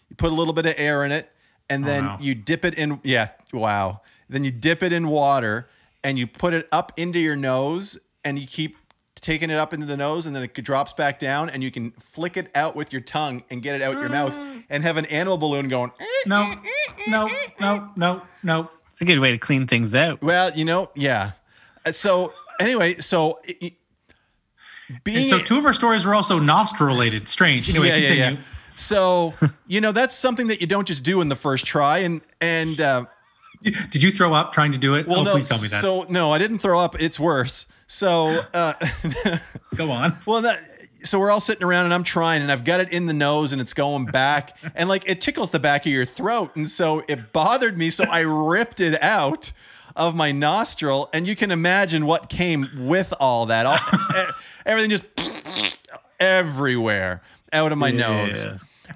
[0.10, 1.30] You put a little bit of air in it,
[1.70, 2.18] and then wow.
[2.22, 3.02] you dip it in.
[3.04, 4.02] Yeah, wow.
[4.30, 5.68] Then you dip it in water,
[6.04, 8.78] and you put it up into your nose, and you keep
[9.26, 11.90] taking it up into the nose, and then it drops back down, and you can
[12.00, 14.64] flick it out with your tongue and get it out your mouth, mm.
[14.70, 15.92] and have an animal balloon going.
[16.00, 17.28] Eh, eh, no, eh, no,
[17.60, 18.70] no, no, no.
[18.92, 21.32] it's a good way to clean things out Well, you know, yeah.
[21.84, 23.74] Uh, So anyway, so it- it-
[25.04, 27.28] being so two of our stories were also nostril related.
[27.28, 27.68] Strange.
[27.68, 28.38] Anyway, yeah, yeah, continue.
[28.38, 28.46] yeah.
[28.76, 29.34] So
[29.68, 32.80] you know that's something that you don't just do in the first try, and and
[32.80, 33.06] uh,
[33.64, 35.08] Did you throw up trying to do it?
[35.08, 35.82] well, oh, no, please tell me that.
[35.82, 37.02] so no, I didn't throw up.
[37.02, 37.66] It's worse.
[37.88, 38.74] So uh,
[39.76, 40.18] Go on.
[40.26, 40.64] well, that
[41.04, 43.52] so we're all sitting around and I'm trying, and I've got it in the nose,
[43.52, 47.04] and it's going back, and like it tickles the back of your throat, and so
[47.08, 49.52] it bothered me, so I ripped it out
[49.96, 53.66] of my nostril, and you can imagine what came with all that.
[53.66, 53.78] All,
[54.66, 55.04] everything just
[56.20, 57.22] everywhere
[57.54, 58.48] out of my nose.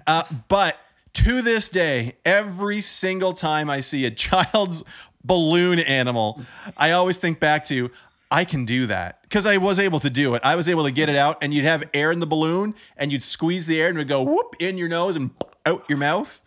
[0.06, 0.78] Uh, but
[1.14, 4.84] to this day, every single time I see a child's
[5.24, 6.42] balloon animal,
[6.78, 7.92] I always think back to
[8.32, 10.42] I can do that because I was able to do it.
[10.46, 13.12] I was able to get it out, and you'd have air in the balloon, and
[13.12, 15.32] you'd squeeze the air, and it would go whoop in your nose and
[15.66, 16.42] out your mouth.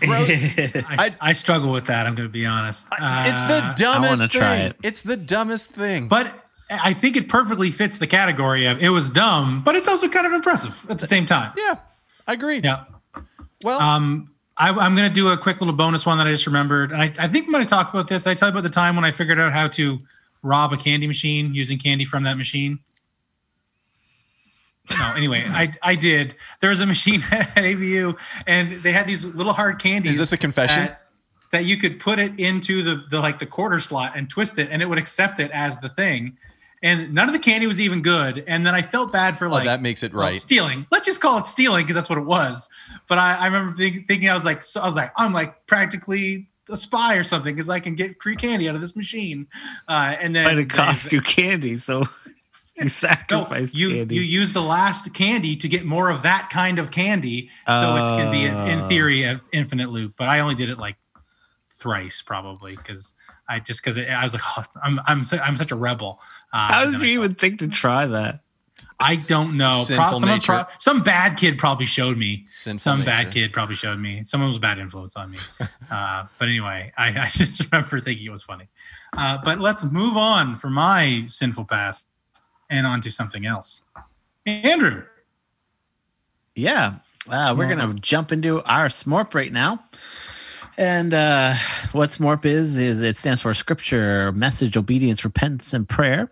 [0.00, 0.58] Gross.
[0.88, 2.06] I, I struggle with that.
[2.06, 2.86] I'm going to be honest.
[2.90, 4.40] it's the Uh, dumbest wanna thing.
[4.40, 4.76] try it.
[4.82, 6.08] It's the dumbest thing.
[6.08, 6.34] but
[6.68, 10.26] I think it perfectly fits the category of it was dumb, but it's also kind
[10.26, 11.52] of impressive at the same time.
[11.56, 11.76] yeah,
[12.26, 12.58] I agree.
[12.58, 12.84] Yeah.
[13.64, 16.46] Well, Um, I, I'm going to do a quick little bonus one that I just
[16.46, 16.90] remembered.
[16.90, 18.26] And I, I think I'm going to talk about this.
[18.26, 20.00] I tell you about the time when I figured out how to
[20.46, 22.78] rob a candy machine using candy from that machine?
[24.98, 26.36] No, anyway, I I did.
[26.60, 28.14] There was a machine at ABU,
[28.46, 30.12] and they had these little hard candies.
[30.12, 30.84] Is this a confession?
[30.84, 31.02] That,
[31.52, 34.68] that you could put it into the the like the quarter slot and twist it,
[34.70, 36.36] and it would accept it as the thing.
[36.82, 38.44] And none of the candy was even good.
[38.46, 40.36] And then I felt bad for oh, like that makes it well, right.
[40.36, 40.86] stealing.
[40.92, 42.68] Let's just call it stealing because that's what it was.
[43.08, 45.66] But I, I remember think, thinking I was like, so I was like, I'm like
[45.66, 49.46] practically a spy or something because I can get free candy out of this machine.
[49.88, 52.00] Uh, and then But it cost you candy, so
[52.76, 52.84] you
[53.30, 54.14] no, you candy.
[54.16, 58.08] you use the last candy to get more of that kind of candy, so it
[58.18, 58.88] can be in Oh.
[58.88, 60.14] theory an infinite loop.
[60.16, 60.96] But I only did it like
[61.78, 63.14] thrice probably because
[63.48, 66.20] I just because I was like oh, I'm I'm su- I'm such a rebel.
[66.52, 68.40] Uh, How did you I, even think to try that?
[68.98, 69.82] I don't know.
[69.84, 70.66] Sinful someone nature.
[70.78, 72.44] some bad kid probably showed me.
[72.48, 73.10] Sinful some nature.
[73.10, 74.22] bad kid probably showed me.
[74.22, 75.38] Someone was a bad influence on me.
[75.90, 78.68] uh, but anyway, I, I just remember thinking it was funny.
[79.16, 82.06] Uh, but let's move on from my sinful past
[82.68, 83.82] and on to something else.
[84.44, 85.04] Andrew.
[86.54, 86.96] Yeah.
[87.28, 89.84] Uh, we're gonna jump into our SMORP right now.
[90.78, 91.54] And uh,
[91.92, 96.30] what SMORP is is it stands for Scripture, Message, Obedience, Repentance, and Prayer.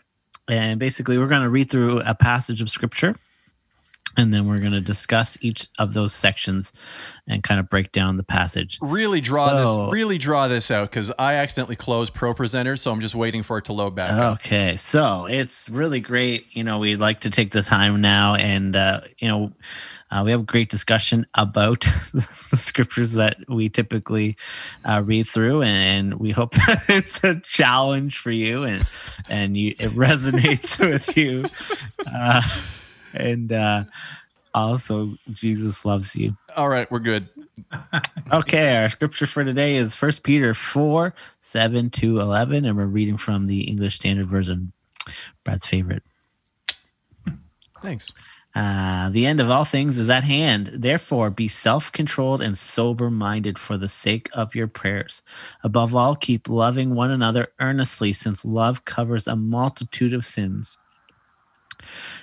[0.48, 3.16] And basically, we're gonna read through a passage of Scripture,
[4.16, 6.72] and then we're gonna discuss each of those sections
[7.26, 8.78] and kind of break down the passage.
[8.82, 9.92] Really draw So- this.
[9.94, 13.58] Really draw this out because I accidentally closed Pro Presenter, so I'm just waiting for
[13.58, 14.34] it to load back up.
[14.34, 16.46] Okay, so it's really great.
[16.52, 19.52] You know, we'd like to take the time now, and uh, you know,
[20.14, 21.80] uh, we have a great discussion about
[22.12, 24.36] the scriptures that we typically
[24.84, 28.86] uh, read through, and we hope that it's a challenge for you, and
[29.28, 31.44] and you it resonates with you,
[32.06, 32.42] uh,
[33.12, 33.84] and uh,
[34.54, 36.36] also Jesus loves you.
[36.56, 37.28] All right, we're good.
[38.32, 43.16] Okay, our scripture for today is First Peter 4 7 to 11, and we're reading
[43.16, 44.72] from the English Standard Version.
[45.42, 46.04] Brad's favorite.
[47.82, 48.12] Thanks.
[48.54, 50.70] Uh, the end of all things is at hand.
[50.72, 55.22] Therefore, be self controlled and sober minded for the sake of your prayers.
[55.64, 60.78] Above all, keep loving one another earnestly, since love covers a multitude of sins.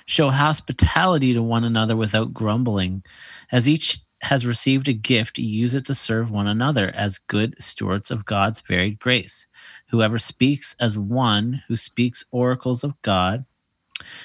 [0.06, 3.04] Show hospitality to one another without grumbling.
[3.50, 8.10] As each has received a gift, use it to serve one another as good stewards
[8.10, 9.46] of God's varied grace.
[9.88, 13.44] Whoever speaks as one who speaks oracles of God,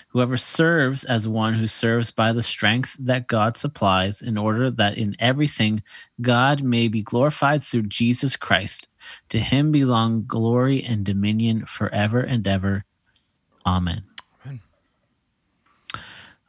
[0.09, 4.97] whoever serves as one who serves by the strength that God supplies, in order that
[4.97, 5.83] in everything
[6.21, 8.87] God may be glorified through Jesus Christ.
[9.29, 12.85] To him belong glory and dominion forever and ever.
[13.65, 14.03] Amen.
[14.45, 14.61] Amen.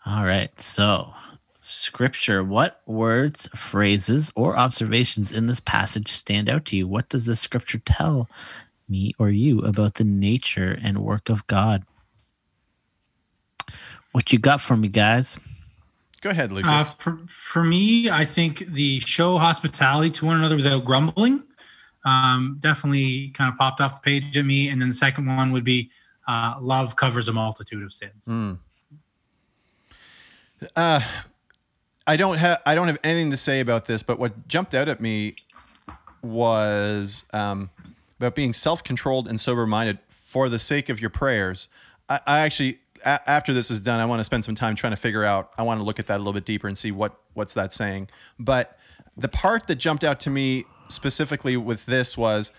[0.07, 0.59] All right.
[0.61, 1.13] So,
[1.61, 6.89] scripture, what words, phrases, or observations in this passage stand out to you?
[6.89, 8.29] What does this scripture tell
[8.89, 11.85] me or you about the nature and work of God?
[14.19, 15.39] What you got for me, guys?
[16.23, 16.69] Go ahead, Lucas.
[16.69, 21.45] Uh, for, for me, I think the show hospitality to one another without grumbling
[22.05, 24.71] um, definitely kind of popped off the page at me.
[24.71, 25.93] And then the second one would be
[26.27, 28.25] uh, love covers a multitude of sins.
[28.27, 28.59] Mm.
[30.75, 31.01] Uh,
[32.05, 34.89] I don't have I don't have anything to say about this, but what jumped out
[34.89, 35.37] at me
[36.23, 37.71] was um,
[38.19, 41.69] about being self-controlled and sober-minded for the sake of your prayers.
[42.09, 44.93] I, I actually, a- after this is done, I want to spend some time trying
[44.93, 45.53] to figure out.
[45.57, 47.73] I want to look at that a little bit deeper and see what what's that
[47.73, 48.09] saying.
[48.39, 48.79] But
[49.17, 52.53] the part that jumped out to me specifically with this was,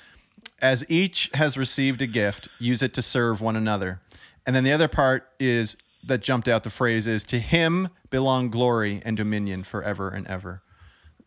[0.61, 4.01] as each has received a gift, use it to serve one another.
[4.45, 8.49] And then the other part is that jumped out the phrase is to him belong
[8.49, 10.63] glory and dominion forever and ever.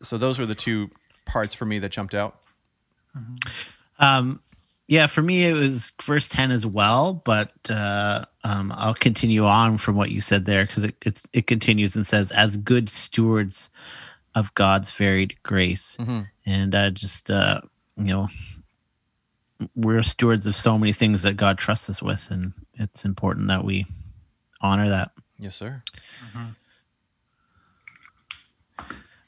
[0.02, 0.90] So those were the two
[1.24, 2.40] parts for me that jumped out.
[3.98, 4.40] Um,
[4.88, 9.78] yeah, for me it was verse ten as well, but uh, um, I'll continue on
[9.78, 13.70] from what you said there because it it's, it continues and says, "As good stewards
[14.34, 16.28] of God's varied grace," Mhm.
[16.46, 17.60] and uh, just uh,
[17.96, 18.28] you know,
[19.74, 23.64] we're stewards of so many things that God trusts us with, and it's important that
[23.64, 23.86] we
[24.60, 25.12] honor that.
[25.38, 25.82] Yes, sir.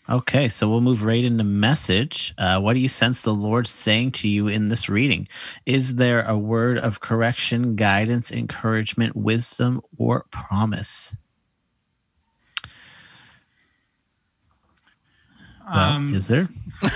[0.09, 2.35] Okay, so we'll move right into message.
[2.37, 5.27] Uh, what do you sense the Lord saying to you in this reading?
[5.65, 11.17] Is there a word of correction, guidance, encouragement, wisdom, or promise?
[15.75, 16.49] Well, Um, is there?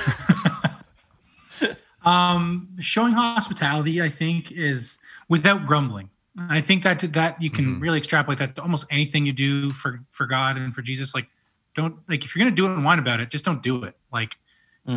[2.05, 6.09] Um, showing hospitality, I think, is without grumbling.
[6.49, 7.83] I think that that you can Mhm.
[7.83, 11.14] really extrapolate that to almost anything you do for for God and for Jesus.
[11.14, 11.29] Like,
[11.79, 13.95] don't like if you're gonna do it and whine about it, just don't do it.
[14.12, 14.37] Like,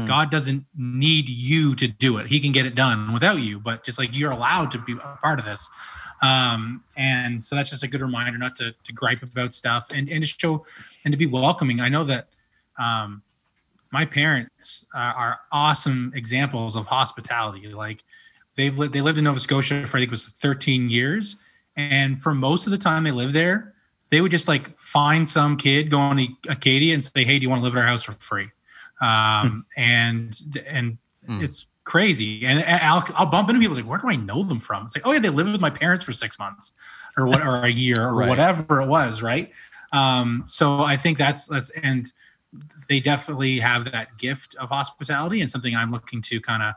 [0.06, 2.28] God doesn't need you to do it.
[2.28, 5.18] He can get it done without you, but just like you're allowed to be a
[5.22, 5.70] part of this.
[6.22, 10.08] Um, and so that's just a good reminder not to, to gripe about stuff and,
[10.10, 10.66] and to show
[11.04, 11.82] and to be welcoming.
[11.82, 12.28] I know that
[12.80, 13.22] um,
[13.92, 17.68] my parents uh, are awesome examples of hospitality.
[17.68, 18.04] Like
[18.56, 21.36] they've lived, they lived in Nova Scotia for I think it was 13 years,
[21.76, 23.71] and for most of the time they lived there,
[24.12, 27.50] they would just like find some kid going to Acadia and say, "Hey, do you
[27.50, 28.50] want to live at our house for free?"
[29.02, 30.98] Um, and and
[31.28, 32.46] it's crazy.
[32.46, 35.08] And I'll, I'll bump into people like, "Where do I know them from?" It's like,
[35.08, 36.74] "Oh yeah, they lived with my parents for six months,
[37.18, 38.30] or what, or a year, or Right.
[38.30, 39.52] whatever it was." Right.
[39.94, 42.12] Um, so I think that's that's and
[42.90, 46.74] they definitely have that gift of hospitality and something I'm looking to kind of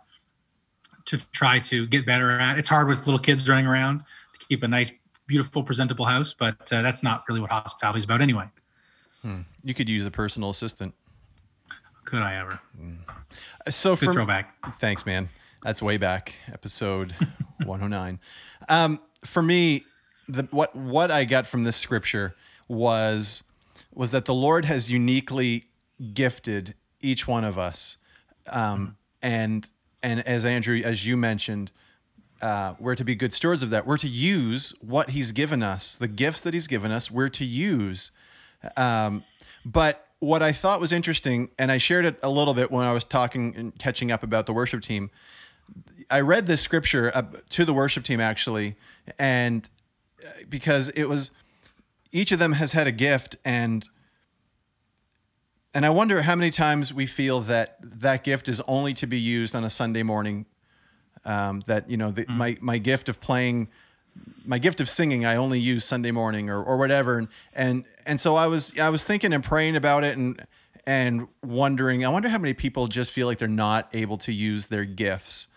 [1.07, 2.59] to try to get better at.
[2.59, 4.91] It's hard with little kids running around to keep a nice,
[5.27, 8.47] beautiful, presentable house, but uh, that's not really what hospitality is about anyway.
[9.63, 10.95] You could use a personal assistant.
[12.05, 12.61] Could I ever?
[13.71, 14.55] So Good for throwback.
[14.79, 15.31] Thanks, man.
[15.63, 17.13] That's way back, episode
[17.65, 18.21] 109.
[18.69, 19.85] Um, for me,
[20.29, 22.35] the, what what I got from this scripture
[22.69, 23.45] was
[23.95, 25.69] was that the Lord has uniquely
[26.13, 27.97] gifted each one of us,
[28.49, 29.71] um, and
[30.03, 31.73] and as Andrew, as you mentioned,
[32.45, 33.87] uh, we're to be good stewards of that.
[33.87, 37.11] We're to use what He's given us, the gifts that He's given us.
[37.11, 38.13] We're to use.
[38.77, 39.25] Um,
[39.65, 42.93] but what I thought was interesting, and I shared it a little bit when I
[42.93, 45.11] was talking and catching up about the worship team.
[46.11, 47.11] I read this scripture
[47.49, 48.77] to the worship team actually,
[49.19, 49.71] and
[50.23, 51.31] uh, because it was
[52.13, 53.89] each of them has had a gift, and
[55.73, 59.19] and I wonder how many times we feel that that gift is only to be
[59.19, 60.45] used on a Sunday morning.
[61.25, 63.69] Um, that you know, the, my my gift of playing
[64.45, 67.19] my gift of singing I only use Sunday morning or, or whatever.
[67.19, 70.45] And, and and so I was I was thinking and praying about it and
[70.87, 74.69] and wondering I wonder how many people just feel like they're not able to use
[74.69, 75.49] their gifts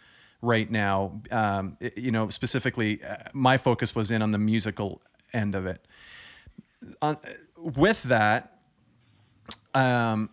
[0.41, 1.21] right now.
[1.31, 5.01] Um, you know specifically uh, my focus was in on the musical
[5.33, 5.85] end of it.
[7.01, 7.17] On,
[7.57, 8.59] with that
[9.73, 10.29] um,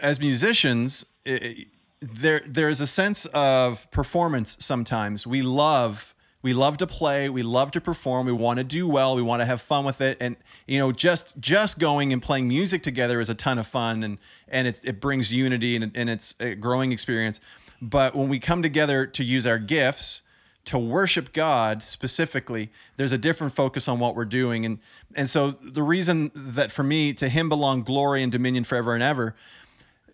[0.00, 1.66] as musicians, i
[2.00, 4.56] there there's a sense of performance.
[4.60, 8.86] Sometimes we love we love to play, we love to perform, we want to do
[8.86, 12.22] well, we want to have fun with it, and you know just just going and
[12.22, 15.90] playing music together is a ton of fun, and and it, it brings unity and,
[15.94, 17.40] and it's a growing experience.
[17.80, 20.22] But when we come together to use our gifts,
[20.64, 24.64] to worship God specifically, there's a different focus on what we're doing.
[24.64, 24.80] And
[25.14, 29.02] and so the reason that for me, to him belong glory and dominion forever and
[29.02, 29.34] ever,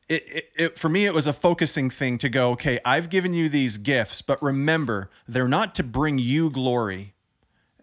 [0.08, 3.32] it, it, it for me it was a focusing thing to go, okay, I've given
[3.34, 7.14] you these gifts, but remember, they're not to bring you glory.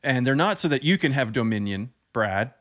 [0.04, 2.54] And they're not so that you can have dominion, Brad.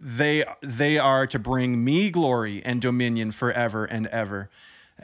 [0.00, 4.50] They they are to bring me glory and dominion forever and ever.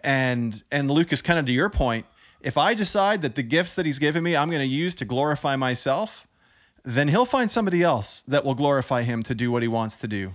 [0.02, 2.06] And and Lucas, kind of to your point,
[2.40, 5.04] if I decide that the gifts that he's given me I'm going to use to
[5.04, 6.26] glorify myself,
[6.84, 10.08] then he'll find somebody else that will glorify him to do what he wants to
[10.08, 10.32] do.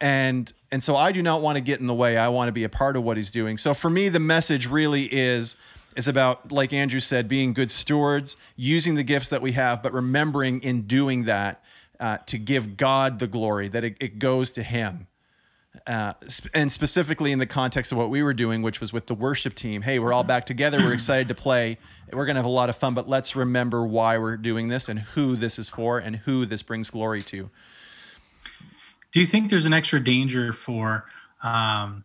[0.00, 2.16] And and so I do not want to get in the way.
[2.16, 3.58] I want to be a part of what he's doing.
[3.58, 5.56] So for me the message really is
[5.96, 9.92] is about like Andrew said being good stewards, using the gifts that we have but
[9.92, 11.62] remembering in doing that
[12.00, 15.06] uh, to give God the glory that it, it goes to him
[15.86, 16.14] uh,
[16.54, 19.54] and specifically in the context of what we were doing, which was with the worship
[19.54, 19.82] team.
[19.82, 20.78] Hey, we're all back together.
[20.78, 21.78] We're excited to play.
[22.12, 24.88] We're going to have a lot of fun, but let's remember why we're doing this
[24.88, 27.50] and who this is for and who this brings glory to.
[29.14, 31.04] Do you think there's an extra danger for
[31.44, 32.04] um,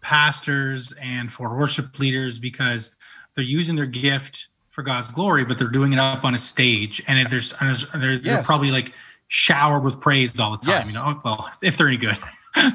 [0.00, 2.96] pastors and for worship leaders because
[3.34, 7.02] they're using their gift for God's glory, but they're doing it up on a stage,
[7.06, 8.94] and if there's, and there's they're, they're probably like
[9.28, 10.86] showered with praise all the time.
[10.86, 10.94] Yes.
[10.94, 12.16] You know, well, if they're any good.
[12.56, 12.66] uh,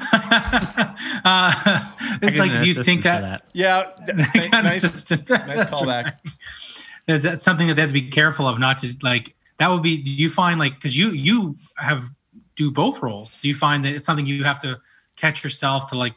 [1.24, 3.46] I like, do you think for that?
[3.52, 5.28] Yeah, Got an nice, assistant.
[5.28, 6.04] nice callback.
[6.04, 6.14] right.
[7.08, 8.60] Is that something that they have to be careful of?
[8.60, 10.00] Not to like that would be.
[10.02, 12.08] Do you find like because you you have
[12.56, 13.38] do both roles?
[13.38, 14.80] Do you find that it's something you have to
[15.16, 16.14] catch yourself to like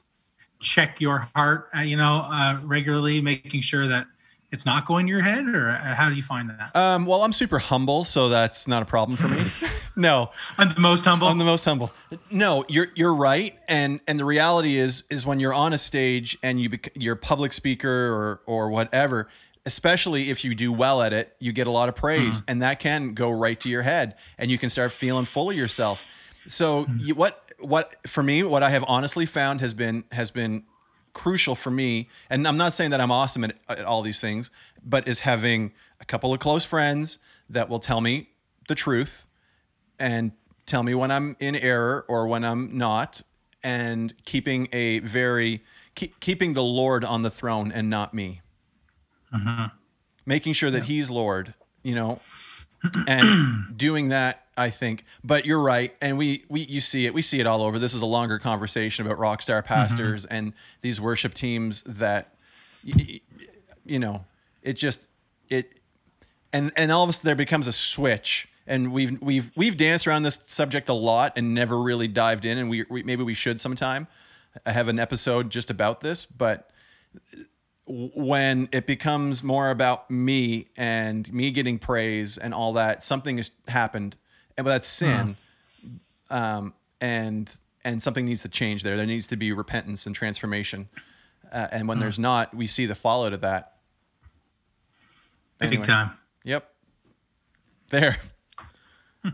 [0.60, 1.70] check your heart?
[1.78, 4.08] Uh, you know, uh, regularly, making sure that
[4.52, 6.76] it's not going to your head, or uh, how do you find that?
[6.76, 9.44] Um, well, I'm super humble, so that's not a problem for me.
[9.96, 11.28] no, I'm the most humble.
[11.28, 11.92] I'm the most humble.
[12.32, 16.38] No, you're you're right, and and the reality is is when you're on a stage
[16.42, 19.28] and you bec- you're a public speaker or or whatever,
[19.66, 22.80] especially if you do well at it, you get a lot of praise, and that
[22.80, 26.06] can go right to your head, and you can start feeling full of yourself.
[26.48, 26.98] So hmm.
[27.00, 30.64] you, what what for me, what I have honestly found has been has been
[31.14, 34.52] crucial for me, and I'm not saying that I'm awesome at, at all these things,
[34.84, 37.20] but is having a couple of close friends
[37.50, 38.30] that will tell me
[38.68, 39.26] the truth
[39.98, 40.32] and
[40.66, 43.22] tell me when I'm in error or when I'm not,
[43.64, 45.64] and keeping a very
[45.96, 48.42] keep, keeping the Lord on the throne and not me.
[49.34, 49.70] Uh-huh.
[50.26, 52.20] Making sure that He's Lord, you know,
[53.08, 54.46] and doing that.
[54.60, 57.14] I think, but you're right, and we we you see it.
[57.14, 57.80] We see it all over.
[57.80, 59.74] This is a longer conversation about rock star mm-hmm.
[59.74, 62.36] pastors and these worship teams that,
[62.86, 63.22] y- y-
[63.86, 64.26] you know,
[64.62, 65.08] it just
[65.50, 65.80] it
[66.54, 70.08] and and all of a sudden there becomes a switch and we've we've we've danced
[70.08, 73.34] around this subject a lot and never really dived in and we, we maybe we
[73.34, 74.08] should sometime
[74.66, 76.70] i have an episode just about this but
[77.86, 83.52] when it becomes more about me and me getting praise and all that something has
[83.68, 84.16] happened
[84.60, 85.36] and that's sin
[86.30, 90.90] um, and and something needs to change there there needs to be repentance and transformation
[91.52, 93.80] uh, and when there's not we see the fallout of that
[95.60, 96.12] Big time.
[96.46, 96.70] Yep.
[97.90, 98.18] There.
[99.26, 99.32] All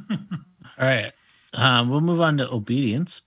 [0.80, 1.11] right.
[1.53, 3.21] Um, we'll move on to obedience.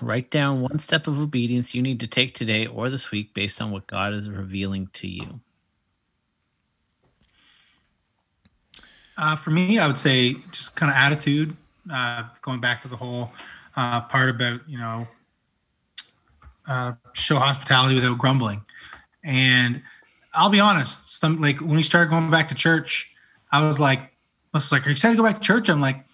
[0.00, 3.60] Write down one step of obedience you need to take today or this week based
[3.60, 5.40] on what God is revealing to you.
[9.16, 11.56] Uh, for me, I would say just kind of attitude.
[11.90, 13.30] Uh, going back to the whole
[13.76, 15.06] uh, part about you know
[16.66, 18.62] uh, show hospitality without grumbling,
[19.24, 19.82] and
[20.34, 21.18] I'll be honest.
[21.20, 23.10] Some like when we started going back to church,
[23.52, 24.08] I was like, I
[24.54, 26.04] was like, "Are you excited to go back to church?" I'm like,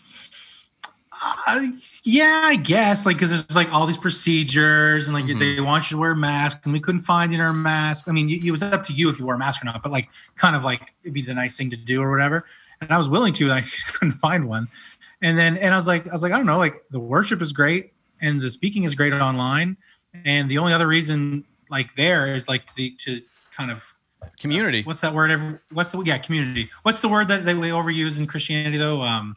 [1.49, 1.67] uh,
[2.05, 5.97] "Yeah, I guess." Like, because there's like all these procedures, and like they want you
[5.97, 8.09] to wear a mask, and we couldn't find in our mask.
[8.09, 9.91] I mean, it was up to you if you wore a mask or not, but
[9.91, 12.45] like, kind of like it'd be the nice thing to do or whatever.
[12.83, 14.69] And I was willing to, and I couldn't find one.
[15.23, 17.41] And then, and I was like, I was like, I don't know, like the worship
[17.41, 19.77] is great, and the speaking is great online,
[20.25, 23.23] and the only other reason like there is like the to
[23.53, 23.95] kind of
[24.39, 24.83] Community.
[24.83, 25.31] what's that word?
[25.31, 26.71] Every, what's the yeah community?
[26.83, 29.03] What's the word that they we overuse in Christianity though?
[29.03, 29.37] Um,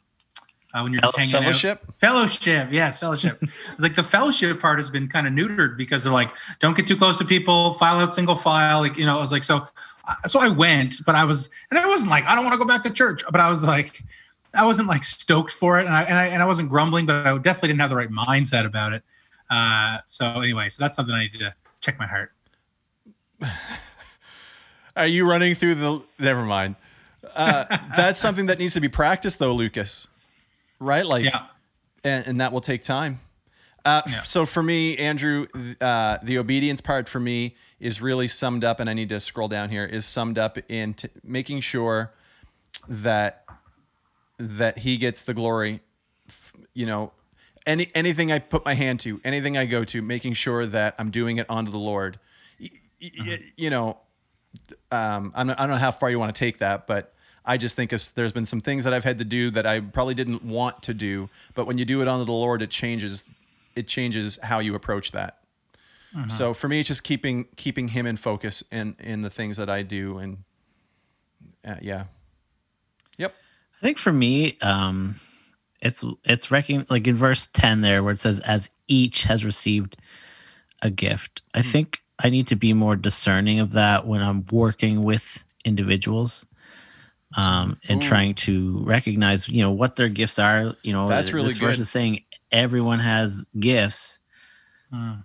[0.73, 1.81] uh, when you're just hanging Fellowship?
[1.87, 1.95] out.
[1.95, 3.41] Fellowship, yes, fellowship.
[3.79, 6.97] Like the fellowship part has been kind of neutered because they're like, don't get too
[6.97, 8.79] close to people, file out single file.
[8.81, 9.65] Like you know, I was like, so, uh,
[10.25, 12.65] so I went, but I was, and I wasn't like, I don't want to go
[12.65, 14.01] back to church, but I was like,
[14.53, 17.27] I wasn't like stoked for it, and I and I, and I wasn't grumbling, but
[17.27, 19.03] I definitely didn't have the right mindset about it.
[19.49, 22.31] Uh, so anyway, so that's something I need to check my heart.
[24.95, 26.01] Are you running through the?
[26.19, 26.75] Never mind.
[27.35, 27.65] Uh,
[27.97, 30.07] that's something that needs to be practiced, though, Lucas.
[30.79, 31.05] Right?
[31.05, 31.47] Like, Yeah.
[32.03, 33.19] and, and that will take time.
[33.85, 34.21] Uh, Yeah.
[34.23, 35.47] So for me, Andrew,
[35.79, 39.47] uh, the obedience part for me is really summed up, and I need to scroll
[39.47, 39.85] down here.
[39.85, 42.11] Is summed up in t- making sure
[42.89, 43.45] that
[44.39, 45.81] that he gets the glory.
[46.27, 47.11] f- You know,
[47.65, 51.11] any anything I put my hand to, anything I go to, making sure that I'm
[51.11, 52.19] doing it unto the Lord.
[52.59, 52.69] Y-
[53.01, 53.97] y- y- You know,
[54.91, 57.13] um, I'm I don't know how far you want to take that, but
[57.45, 60.15] I just think there's been some things that I've had to do that I probably
[60.15, 63.25] didn't want to do, but when you do it unto the Lord, it changes,
[63.75, 65.39] it changes how you approach that.
[66.29, 69.69] So for me, it's just keeping keeping Him in focus in in the things that
[69.69, 70.37] I do, and
[71.67, 72.05] uh, yeah,
[73.17, 73.35] yep,
[73.77, 75.15] I think for me, um,
[75.81, 79.97] it's it's recon like in verse ten there where it says, "As each has received
[80.81, 85.03] a gift." I think I need to be more discerning of that when I'm working
[85.03, 86.45] with individuals,
[87.35, 88.07] um, and Ooh.
[88.07, 90.75] trying to recognize, you know, what their gifts are.
[90.83, 91.81] You know, That's really this verse good.
[91.81, 94.19] is saying everyone has gifts.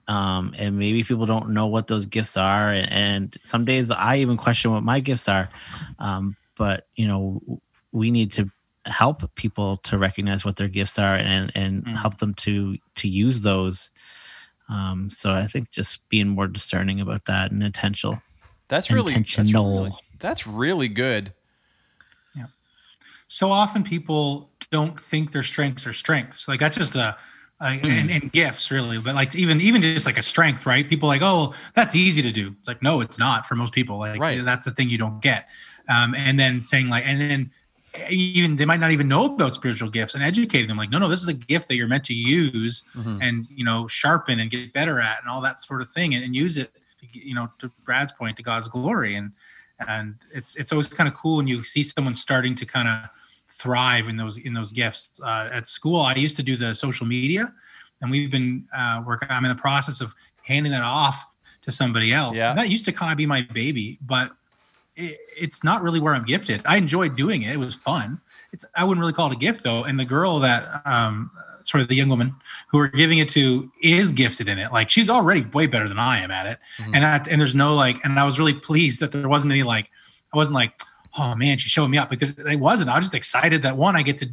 [0.08, 4.16] Um, and maybe people don't know what those gifts are, and, and some days I
[4.16, 5.48] even question what my gifts are.
[6.00, 7.60] Um, but you know,
[7.92, 8.50] we need to
[8.86, 11.96] help people to recognize what their gifts are and and Mm.
[11.96, 13.92] help them to to use those
[14.70, 18.22] um so i think just being more discerning about that and intentional
[18.68, 19.74] that's really that's Intentional.
[19.84, 21.34] really, that's really good.
[23.32, 26.48] So often people don't think their strengths are strengths.
[26.48, 27.16] Like that's just a,
[27.60, 27.86] a hmm.
[27.86, 30.86] and, and gifts really, but like even even just like a strength, right?
[30.86, 32.56] People like, oh, that's easy to do.
[32.58, 33.98] It's like no, it's not for most people.
[33.98, 34.44] Like Right.
[34.44, 35.46] that's the thing you don't get.
[35.88, 37.50] Um, and then saying like, and then
[37.94, 40.98] eh, even they might not even know about spiritual gifts and educating them like, no,
[40.98, 43.18] no, this is a gift that you're meant to use mm-hmm.
[43.22, 46.24] and you know sharpen and get better at and all that sort of thing and,
[46.24, 49.32] and use it to, you know to brad's point to god's glory and
[49.88, 53.08] and it's it's always kind of cool when you see someone starting to kind of
[53.52, 55.20] thrive in those in those gifts.
[55.24, 57.52] Uh, at school i used to do the social media
[58.00, 61.26] and we've been uh working i'm in the process of handing that off
[61.62, 62.38] to somebody else.
[62.38, 62.50] Yeah.
[62.50, 64.32] And that used to kind of be my baby but
[64.96, 66.62] it, it's not really where i'm gifted.
[66.64, 67.52] I enjoyed doing it.
[67.52, 68.20] It was fun.
[68.52, 69.84] It's i wouldn't really call it a gift though.
[69.84, 71.30] And the girl that um
[71.62, 72.34] sort of the young woman
[72.70, 74.72] who we're giving it to is gifted in it.
[74.72, 76.58] Like she's already way better than i am at it.
[76.78, 76.94] Mhm.
[76.94, 79.62] and that and there's no like and i was really pleased that there wasn't any
[79.62, 79.90] like
[80.32, 80.72] i wasn't like
[81.18, 83.96] oh man she's showing me up there, it wasn't i was just excited that one
[83.96, 84.28] i get to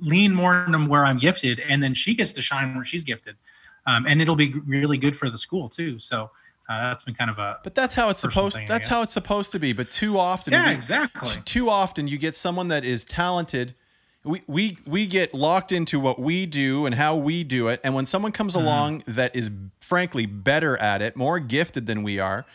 [0.00, 3.36] lean more into where i'm gifted and then she gets to shine where she's gifted
[3.84, 5.98] um, and it'll be really good for the school too.
[5.98, 6.30] So
[6.68, 8.54] uh, that's been kind of a But that's how it's supposed.
[8.54, 9.72] thing, that's how it's supposed to be.
[9.72, 11.42] But too often, yeah, we- exactly.
[11.44, 13.74] too often you get someone that is talented.
[14.22, 17.92] We, we we get locked into what we do and how we do it, and
[17.92, 18.64] when someone comes Mm-hmm.
[18.66, 19.50] along that is
[19.80, 22.46] frankly better at it, more gifted than we are,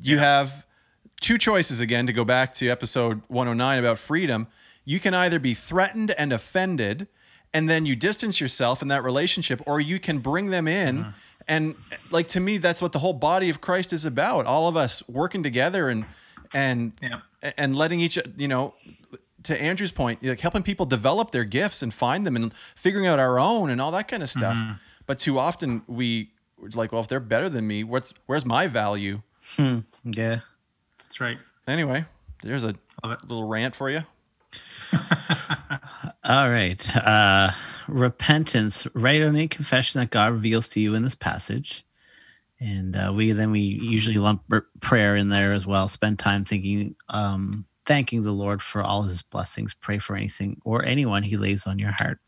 [0.00, 0.64] you have
[1.20, 4.46] two choices again to go back to episode 109 about freedom.
[4.84, 7.06] You can either be threatened and offended,
[7.52, 10.98] and then you distance yourself in that relationship, or you can bring them in.
[10.98, 11.10] Mm-hmm.
[11.48, 11.74] And
[12.10, 14.46] like to me, that's what the whole body of Christ is about.
[14.46, 16.04] All of us working together and
[16.52, 17.20] and Yeah.
[17.56, 18.74] and letting each you know
[19.44, 23.18] to Andrew's point, like helping people develop their gifts and find them and figuring out
[23.18, 24.54] our own and all that kind of stuff.
[24.54, 24.72] Mm-hmm.
[25.06, 26.30] But too often we
[26.74, 29.22] like, well, if they're better than me, what's where's my value?
[30.04, 30.40] Yeah.
[31.10, 31.38] That's right.
[31.66, 32.04] Anyway,
[32.44, 34.04] there's a little rant for you.
[36.24, 36.96] All right.
[36.96, 37.50] Uh,
[37.88, 38.86] repentance.
[38.94, 41.84] Write on a confession that God reveals to you in this passage.
[42.60, 44.44] And uh, we then we usually lump
[44.78, 45.88] prayer in there as well.
[45.88, 49.74] Spend time thinking, um, thanking the Lord for all His blessings.
[49.74, 52.20] Pray for anything or anyone He lays on your heart.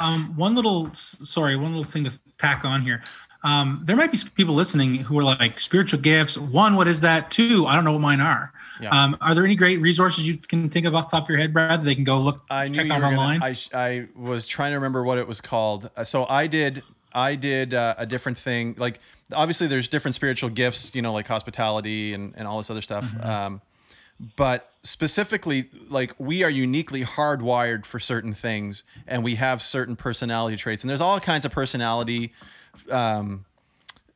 [0.00, 3.04] Um, one little, sorry, one little thing to tack on here.
[3.44, 6.38] Um, there might be some people listening who are like spiritual gifts.
[6.38, 7.30] One, what is that?
[7.30, 8.52] Two, I don't know what mine are.
[8.80, 8.90] Yeah.
[8.90, 11.38] Um, are there any great resources you can think of off the top of your
[11.38, 11.84] head, Brad?
[11.84, 13.42] They can go look, I check out were gonna, online.
[13.42, 15.90] I, I was trying to remember what it was called.
[15.96, 16.82] Uh, So I did
[17.14, 18.74] I did uh, a different thing.
[18.78, 19.00] Like
[19.32, 23.04] obviously there's different spiritual gifts, you know, like hospitality and, and all this other stuff.
[23.04, 23.28] Mm-hmm.
[23.28, 23.60] Um,
[24.36, 30.56] but specifically, like we are uniquely hardwired for certain things, and we have certain personality
[30.56, 30.82] traits.
[30.82, 32.32] And there's all kinds of personality
[32.90, 33.44] um,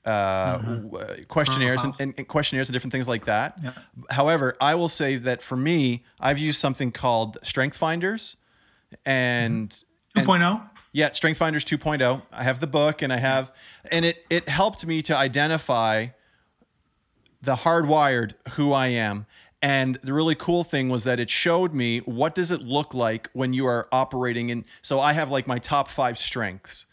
[0.06, 3.58] uh, w- questionnaires and, and, questionnaires and different things like that.
[3.62, 3.72] Yeah.
[4.10, 8.36] However, I will say that for me, I've used something called Strength Finders,
[9.04, 9.70] and
[10.16, 10.70] 2.0.
[10.92, 12.22] yeah, Strength Finders 2.0.
[12.32, 13.52] I have the book and I have
[13.90, 16.08] and it it helped me to identify
[17.42, 19.26] the hardwired who I am.
[19.62, 23.28] And the really cool thing was that it showed me what does it look like
[23.32, 26.86] when you are operating in so I have like my top 5 strengths.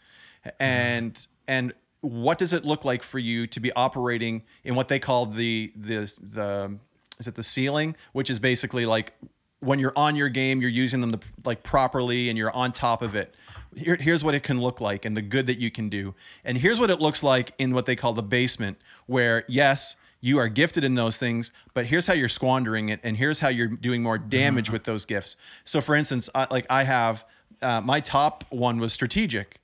[0.58, 4.98] And and what does it look like for you to be operating in what they
[4.98, 6.78] call the the the
[7.18, 9.12] is it the ceiling, which is basically like
[9.60, 13.00] when you're on your game, you're using them the, like properly and you're on top
[13.00, 13.34] of it.
[13.74, 16.14] Here, here's what it can look like and the good that you can do.
[16.44, 20.38] And here's what it looks like in what they call the basement, where yes, you
[20.38, 23.68] are gifted in those things, but here's how you're squandering it, and here's how you're
[23.68, 25.36] doing more damage with those gifts.
[25.64, 27.26] So, for instance, I, like I have
[27.60, 29.60] uh, my top one was strategic,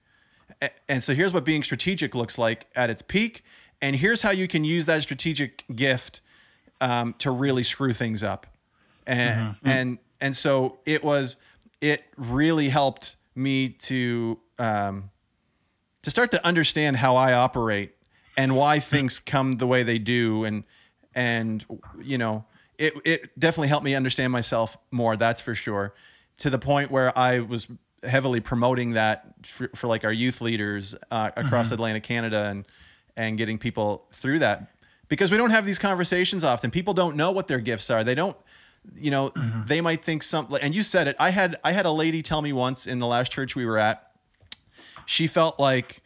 [0.89, 3.43] and so here's what being strategic looks like at its peak,
[3.81, 6.21] and here's how you can use that strategic gift
[6.81, 8.47] um, to really screw things up.
[9.07, 11.37] And and and so it was
[11.81, 15.11] it really helped me to um,
[16.03, 17.95] to start to understand how I operate
[18.37, 20.65] and why things come the way they do and
[21.15, 21.65] and
[22.01, 22.45] you know
[22.79, 25.95] it it definitely helped me understand myself more that's for sure
[26.39, 27.69] to the point where I was
[28.03, 32.65] heavily promoting that for, for like our youth leaders uh, across Atlantic Canada and
[33.17, 34.71] and getting people through that.
[35.09, 36.71] Because we don't have these conversations often.
[36.71, 38.03] People don't know what their gifts are.
[38.05, 38.37] They don't
[38.97, 39.31] you know
[39.67, 41.15] they might think something and you said it.
[41.19, 43.77] I had i had a lady tell me once in the last church we were
[43.79, 44.11] at
[45.07, 46.01] she felt like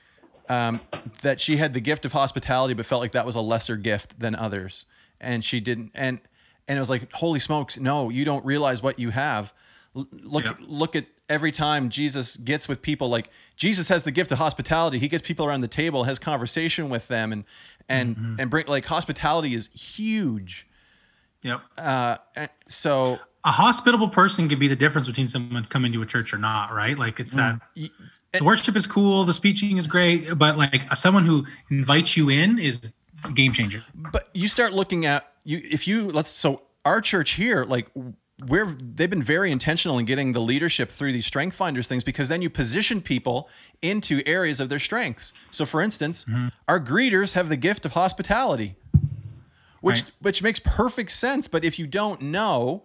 [0.49, 0.81] um,
[1.23, 4.19] that she had the gift of hospitality but felt like that was a lesser gift
[4.19, 4.87] than others.
[5.21, 6.19] And she didn't and
[6.67, 9.55] and it was like holy smokes no you don't realize what you have.
[9.97, 10.55] L- look Yeah.
[10.61, 14.99] look at every time jesus gets with people like jesus has the gift of hospitality
[14.99, 17.45] he gets people around the table has conversation with them and
[17.89, 20.67] and and bring like hospitality is huge
[21.43, 21.61] Yep.
[21.77, 22.17] uh,
[22.67, 26.39] so a hospitable person can be the difference between someone coming to a church or
[26.39, 26.99] not, right?
[26.99, 27.91] Like it's that y-
[28.33, 32.59] the worship is cool, the speaking is great, but like someone who invites you in
[32.59, 32.95] is
[33.27, 33.85] a game changer.
[33.95, 37.89] but you start looking at you if you let's so our church here like
[38.49, 38.67] we're
[38.97, 42.43] they've been very intentional in getting the leadership through these strength finders things because then
[42.43, 43.49] you position people
[43.83, 46.25] into areas of their strengths so for instance
[46.69, 48.77] our greeters have the gift of hospitality
[49.81, 50.11] which Right.
[50.21, 52.83] which makes perfect sense but if you don't know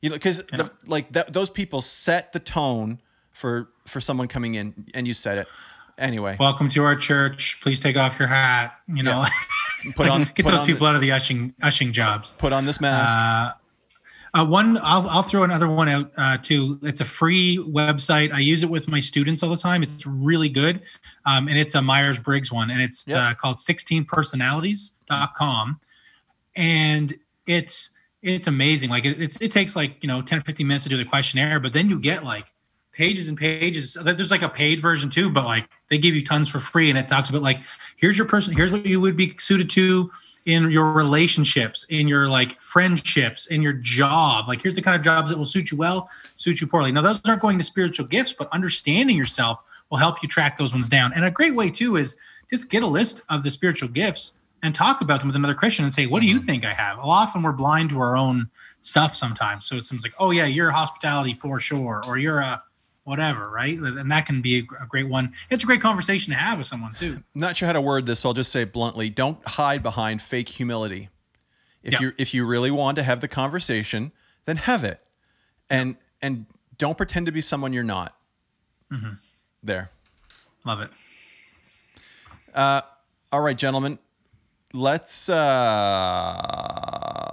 [0.00, 0.42] you know because
[0.86, 3.00] like that, those people set the tone
[3.32, 5.46] for for someone coming in and you said it
[5.98, 7.60] anyway Welcome to our church.
[7.60, 8.76] Please take off your hat.
[8.86, 9.24] You know,
[9.96, 12.34] Put Like, on- get put those on people the- out of the ushing ushing jobs.
[12.38, 13.52] put on this mask Uh,
[14.34, 16.78] one, I'll, I'll throw another one out uh, too.
[16.82, 18.32] It's a free website.
[18.32, 19.82] I use it with my students all the time.
[19.82, 20.82] It's really good.
[21.26, 23.22] Um, and it's a Myers Briggs one, and it's Yep.
[23.22, 25.80] uh, called 16personalities.com.
[26.56, 27.14] And
[27.46, 27.90] it's,
[28.22, 28.90] it's amazing.
[28.90, 31.60] Like it, it's, it takes like, you know, 10, 15 minutes to do the questionnaire,
[31.60, 32.52] but then you get like
[32.92, 33.96] pages and pages.
[34.02, 36.98] There's like a paid version too, but like they give you tons for free, and
[36.98, 37.62] it talks about like
[37.96, 40.10] here's your person, here's what you would be suited to
[40.48, 44.48] in your relationships, in your like friendships, in your job.
[44.48, 46.90] Like here's the kind of jobs that will suit you well, suit you poorly.
[46.90, 50.72] Now those aren't going to spiritual gifts, but understanding yourself will help you track those
[50.72, 51.12] ones down.
[51.12, 52.16] And a great way too is
[52.48, 54.32] just get a list of the spiritual gifts
[54.62, 56.44] and talk about them with another Christian and say, "What do you mm-hmm.
[56.44, 58.48] think I have?" Well, often we're blind to our own
[58.80, 59.66] stuff sometimes.
[59.66, 62.62] So it seems like, "Oh yeah, you're hospitality for sure," or "You're a
[63.08, 63.76] whatever," right?
[63.78, 65.32] And that can be a, great one.
[65.50, 67.22] It's a great conversation to have with someone too.
[67.34, 70.48] Not sure how to word this, so I'll just say bluntly: don't hide behind fake
[70.50, 71.08] humility.
[71.82, 72.00] If Yeah.
[72.00, 74.12] you if you really want to have the conversation,
[74.44, 75.00] then have it,
[75.70, 76.46] and and
[76.76, 78.16] don't pretend to be someone you're not.
[78.92, 79.14] Mm-hmm.
[79.62, 79.90] There.
[80.64, 80.90] Love it.
[83.30, 83.98] All right, gentlemen.
[84.74, 85.28] Let's.
[85.28, 85.34] uh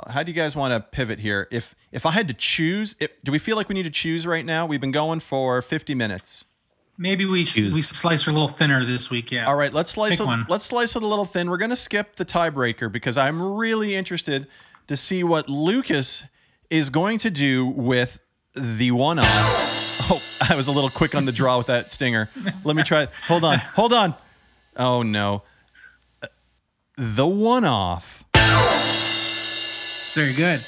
[0.09, 1.47] How do you guys want to pivot here?
[1.51, 4.25] If if I had to choose, if, do we feel like we need to choose
[4.25, 4.65] right now?
[4.65, 6.45] We've been going for 50 minutes.
[6.97, 7.73] Maybe we Choose.
[7.73, 9.29] we slice her a little thinner this week.
[9.29, 9.47] Yeah.
[9.47, 10.27] All right, let's slice Pick it.
[10.27, 10.45] one.
[10.47, 11.49] Let's slice it a little thin.
[11.49, 14.47] We're gonna skip the tiebreaker because I'm really interested
[14.87, 16.23] to see what Lucas
[16.69, 18.19] is going to do with
[18.55, 19.25] the one on.
[20.07, 20.21] Oh,
[20.51, 22.29] I was a little quick on the draw with that stinger.
[22.63, 23.07] Let me try.
[23.27, 23.57] Hold on.
[23.57, 24.13] Hold on.
[24.77, 25.41] Oh no.
[26.97, 28.23] The one off.
[30.13, 30.61] Very good.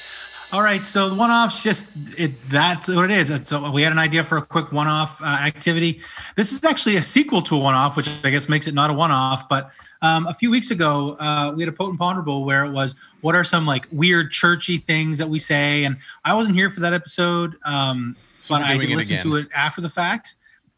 [0.53, 3.29] All right, so the one-offs just it that's what it is.
[3.29, 5.99] It's a, we had an idea for a quick one-off uh, activity.
[6.37, 8.93] This is actually a sequel to a one-off, which I guess makes it not a
[8.93, 9.49] one-off.
[9.49, 9.71] But
[10.01, 13.35] um, a few weeks ago, uh, we had a potent ponderable where it was what
[13.35, 16.93] are some like weird churchy things that we say, and I wasn't here for that
[16.93, 19.23] episode, um, So but I did listen again.
[19.23, 20.35] to it after the fact,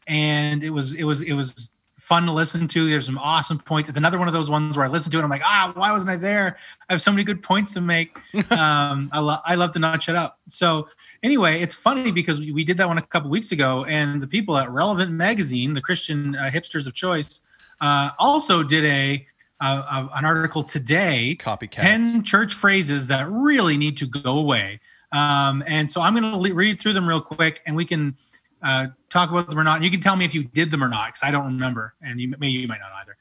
[0.08, 1.70] and it was it was it was
[2.10, 2.88] fun to listen to.
[2.88, 3.88] There's some awesome points.
[3.88, 5.20] It's another one of those ones where I listen to it.
[5.20, 6.56] And I'm like, ah, why wasn't I there?
[6.88, 8.18] I have so many good points to make.
[8.50, 10.40] um, I, lo- I love to not shut up.
[10.48, 10.88] So
[11.22, 14.26] anyway, it's funny because we, we did that one a couple weeks ago, and the
[14.26, 17.42] people at Relevant Magazine, the Christian uh, hipsters of choice,
[17.80, 19.24] uh, also did a
[19.60, 21.36] uh, uh, an article today.
[21.38, 21.76] Copycats.
[21.76, 24.80] Ten church phrases that really need to go away.
[25.12, 28.16] Um, and so I'm going to le- read through them real quick, and we can
[28.62, 29.76] uh, talk about them or not.
[29.76, 31.94] And you can tell me if you did them or not, because I don't remember,
[32.02, 33.16] and you maybe you might not either.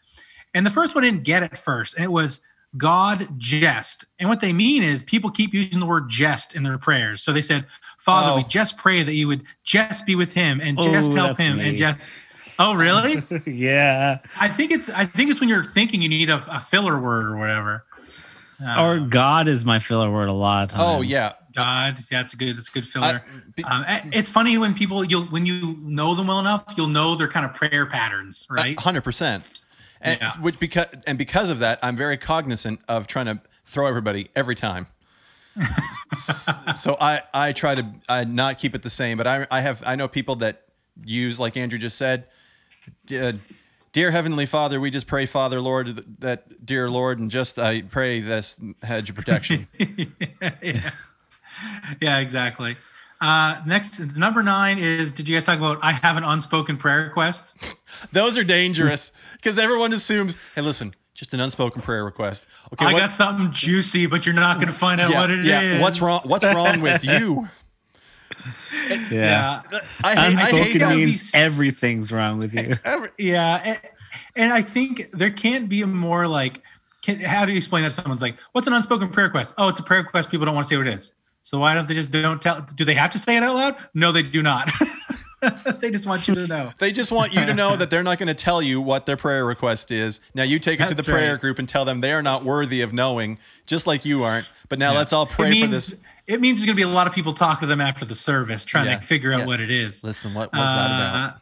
[0.53, 2.41] And the first one I didn't get at first, and it was
[2.77, 4.05] God jest.
[4.19, 7.21] And what they mean is people keep using the word jest in their prayers.
[7.21, 7.65] So they said,
[7.97, 8.37] Father, Oh.
[8.37, 11.57] we just pray that you would just be with him and just Oh, help him
[11.57, 11.69] me.
[11.69, 12.11] and just.
[12.59, 13.23] Oh, really?
[13.45, 14.19] yeah.
[14.39, 17.25] I think it's I think it's when you're thinking you need a, a filler word
[17.27, 17.85] or whatever.
[18.61, 20.83] Uh, Or God is my filler word a lot of times.
[20.85, 21.33] Oh yeah.
[21.55, 22.57] God, yeah, that's a good.
[22.57, 23.23] That's a good filler.
[23.25, 26.63] I- be- um, eh, it's funny when people you'll when you know them well enough,
[26.77, 28.79] you'll know their kind of prayer patterns, right?
[28.79, 29.43] Hundred percent.
[30.01, 30.31] And Yeah.
[30.39, 34.55] which because and because of that, I'm very cognizant of trying to throw everybody every
[34.55, 34.87] time.
[36.75, 39.83] So I I try to I not keep it the same, but I I have
[39.85, 40.63] I know people that
[41.03, 42.25] use like Andrew just said,
[43.13, 43.33] uh,
[43.91, 48.19] dear heavenly Father, we just pray, Father Lord, that dear Lord, and just I pray
[48.21, 49.67] this hedge of protection.
[49.77, 50.51] yeah.
[50.61, 50.91] yeah,
[52.01, 52.77] exactly.
[53.21, 55.11] Uh, next, number nine is.
[55.11, 55.79] Did you guys talk about?
[55.83, 57.75] I have an unspoken prayer request.
[58.13, 62.45] Those are dangerous because everyone assumes, hey, listen, just an unspoken prayer request.
[62.73, 65.31] Okay, I what- got something juicy, but you're not going to find out yeah, what
[65.31, 65.47] it is.
[65.47, 65.81] yeah.
[65.81, 66.21] What's wrong?
[66.23, 67.49] What's wrong with you?
[68.89, 69.09] Yeah.
[69.11, 69.61] Yeah,
[70.03, 70.95] I hate, I hate Unspoken that.
[70.95, 72.75] means everything's wrong with you.
[73.17, 73.79] yeah, and,
[74.35, 76.61] and I think there can't be a more like.
[77.01, 77.89] Can, how do you explain that?
[77.89, 80.29] to Someone's like, "What's an unspoken prayer request?" Oh, it's a prayer request.
[80.31, 81.13] People don't want to say what it is.
[81.41, 82.61] So why don't they just don't tell?
[82.61, 83.75] Do they have to say it out loud?
[83.93, 84.69] No, they do not.
[85.79, 86.71] they just want you to know.
[86.79, 89.17] They just want you to know that they're not going to tell you what their
[89.17, 90.19] prayer request is.
[90.35, 92.43] Now you take it to the That's prayer group and tell them they are not
[92.43, 94.51] worthy of knowing, just like you aren't.
[94.67, 94.97] But now Yeah.
[94.99, 96.03] let's all pray means, for this.
[96.27, 98.15] It means there's going to be a lot of people talking to them after the
[98.15, 99.45] service, trying Yeah, to figure out yeah.
[99.47, 100.03] what it is.
[100.03, 101.29] Listen, what was that about?
[101.29, 101.37] Uh,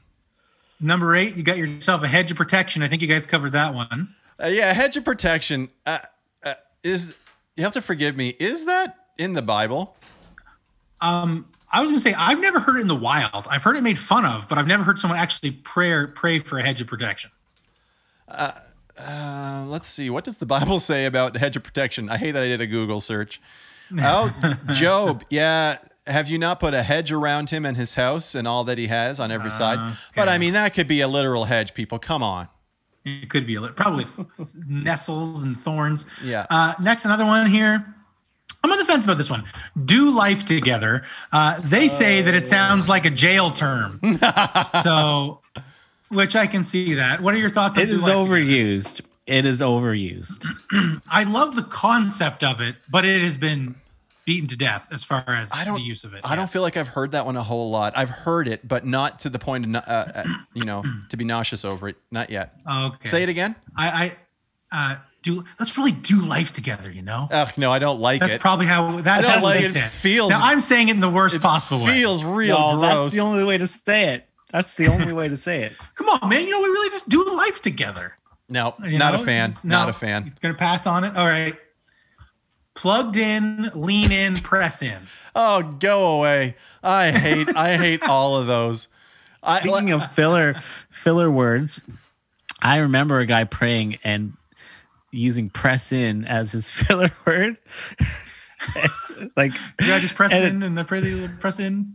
[0.79, 2.83] Number eight, you got yourself a hedge of protection.
[2.83, 4.13] I think you guys covered that one.
[4.41, 5.97] Uh, yeah, hedge of protection uh,
[6.43, 7.15] uh, is.
[7.55, 8.35] You have to forgive me.
[8.39, 9.95] Is that in the Bible?
[11.01, 13.47] Um, I was going to say I've never heard it in the wild.
[13.49, 16.57] I've heard it made fun of, but I've never heard someone actually pray pray for
[16.59, 17.31] a hedge of protection.
[18.27, 20.09] Uh, let's see.
[20.09, 22.09] What does the Bible say about the hedge of protection?
[22.09, 23.41] I hate that I did a Google search.
[23.99, 25.23] Oh, Job.
[25.29, 25.77] Yeah.
[26.05, 28.87] Have you not put a hedge around him and his house and all that he
[28.87, 29.97] has on every side?
[30.15, 31.99] But I mean, that could be a literal hedge, people.
[31.99, 32.47] Come on.
[33.03, 34.05] It could be a li- probably
[34.67, 36.05] nestles and thorns.
[36.23, 36.45] Yeah.
[36.49, 37.93] Uh, next, another one here.
[38.63, 39.45] I'm on the fence about this one.
[39.85, 41.03] Do life together.
[41.31, 43.99] Uh, they say that it sounds like a jail term.
[44.83, 45.41] so,
[46.09, 47.21] which I can see that.
[47.21, 48.29] What are your thoughts on It is life together?
[48.29, 49.01] overused.
[49.25, 50.45] It is overused.
[51.09, 53.75] I love the concept of it, but it has been
[54.25, 56.21] beaten to death as far as I don't the use of it.
[56.23, 57.93] I don't feel like I've heard that one a whole lot.
[57.95, 61.23] I've heard it, but not to the point of, uh, uh, you know, to be
[61.23, 61.95] nauseous over it.
[62.11, 62.53] Not yet.
[62.69, 63.07] Okay.
[63.07, 63.55] Say it again.
[63.75, 64.11] I,
[64.71, 64.95] I uh,
[65.35, 65.43] do.
[65.59, 66.91] Let's really do life together.
[66.91, 67.27] You know.
[67.31, 68.33] Ugh, no, I don't like That's it.
[68.35, 68.99] That's probably how.
[69.01, 69.69] That's I don't how like they it.
[69.71, 71.91] say feels- Now I'm saying it in the worst possible way.
[71.99, 73.03] Feels real No, gross.
[73.05, 74.27] that's the only way to say it.
[74.51, 75.73] That's the only way to say it.
[75.95, 76.45] Come on, man.
[76.45, 78.13] You know we really just do life together.
[78.49, 79.21] no, You not know?
[79.21, 79.45] a fan.
[79.49, 80.23] It's- Not no, a fan.
[80.25, 81.15] You're gonna pass on it.
[81.17, 81.55] All right.
[82.75, 84.99] Plugged in, lean in, press in.
[85.35, 86.55] Oh, go away.
[86.83, 87.49] I hate.
[87.55, 88.87] I hate all of those.
[89.41, 90.53] I Speaking of filler
[90.91, 91.81] filler words,
[92.61, 94.36] I remember a guy praying and
[95.17, 97.57] using press in as his filler word.
[99.35, 101.93] like yeah, gotta just press And it- in and the pray that you press in.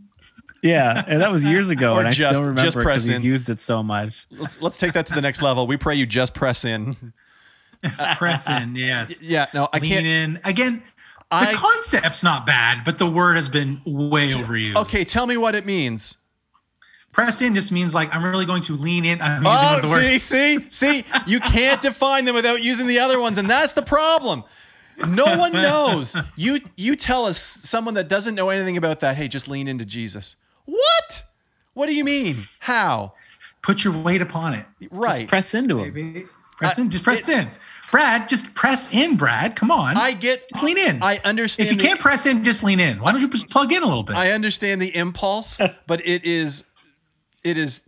[0.61, 3.15] yeah, and that was years ago, Or and I still remember just press because in.
[3.21, 4.25] we've used it so much.
[4.31, 5.67] let's let's take that to the next level.
[5.67, 7.13] We pray you just press in.
[8.15, 9.21] Press in, yes.
[9.21, 10.05] Yeah, no, I lean can't.
[10.05, 10.39] in.
[10.45, 10.81] Again,
[11.29, 14.77] the I- concept's not bad, but the word has been way overused.
[14.77, 16.15] Okay, tell me what it means.
[17.13, 19.21] Press in just means like I'm really going to lean in.
[19.21, 20.69] I'm using one Oh, of the see, words.
[20.69, 21.05] see, see.
[21.27, 24.43] You can't define them without using the other ones, and that's the problem.
[25.07, 26.15] No one knows.
[26.35, 29.15] You you tell us someone that doesn't know anything about that.
[29.15, 30.35] Hey, just lean into Jesus.
[30.65, 31.23] What?
[31.73, 32.47] What do you mean?
[32.59, 33.13] How?
[33.61, 34.65] Put your weight upon it.
[34.91, 35.27] Right.
[35.27, 36.29] Press into him.
[36.57, 36.89] Press in.
[36.89, 37.51] Just press it- in.
[37.91, 39.55] Brad, just press in, Brad.
[39.55, 39.97] Come on.
[39.97, 40.47] I get.
[40.51, 41.03] just lean in.
[41.03, 41.67] I understand.
[41.67, 42.99] if you the- can't press in, just lean in.
[42.99, 44.15] Why don't you just plug in a little bit?
[44.15, 46.63] I understand the impulse, but it is,
[47.43, 47.81] it is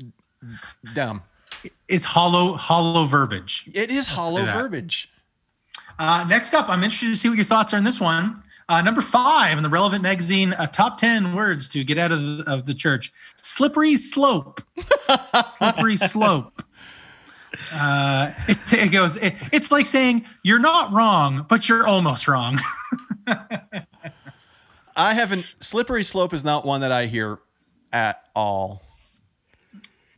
[0.94, 1.24] dumb.
[1.88, 3.70] it's hollow, hollow verbiage.
[3.74, 5.10] It is hollow verbiage.
[5.98, 8.36] Uh, next up, I'm interested to see what your thoughts are on this one.
[8.68, 12.20] Uh, number five in the relevant magazine, uh, top 10 words to get out of
[12.20, 13.14] the, of the church.
[13.42, 14.60] Slippery slope.
[15.52, 16.64] Slippery slope.
[17.72, 22.60] Uh, it, it goes, it- it's like saying you're not wrong, but you're almost wrong.
[24.98, 25.56] I haven't.
[25.60, 27.40] Slippery slope is not one that I hear
[27.92, 28.82] at all.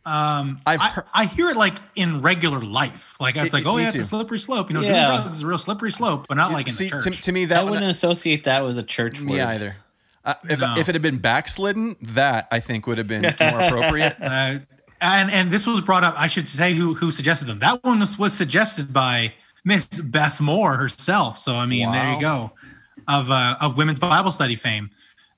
[0.07, 3.15] Um, I've I, heard- I hear it like in regular life.
[3.19, 4.69] Like it's It- like, oh me yeah, it's a slippery slope.
[4.69, 5.07] You know, Yeah.
[5.07, 7.03] doing drugs is a real slippery slope, but not like in See, the church.
[7.17, 7.89] to, to me I that wouldn't one.
[7.89, 9.27] associate that with a church word.
[9.29, 9.75] Me either.
[10.23, 10.75] Uh, if, No.
[10.77, 14.15] if it had been backslidden, that I think would have been more appropriate.
[14.21, 14.59] Uh,
[15.01, 16.15] and and this was brought up.
[16.17, 17.59] I should say who who suggested them.
[17.59, 19.33] That one was, was suggested by
[19.63, 21.37] Miss Beth Moore herself.
[21.37, 22.51] So I mean, there you go,
[23.07, 24.89] of uh, of women's Bible study fame.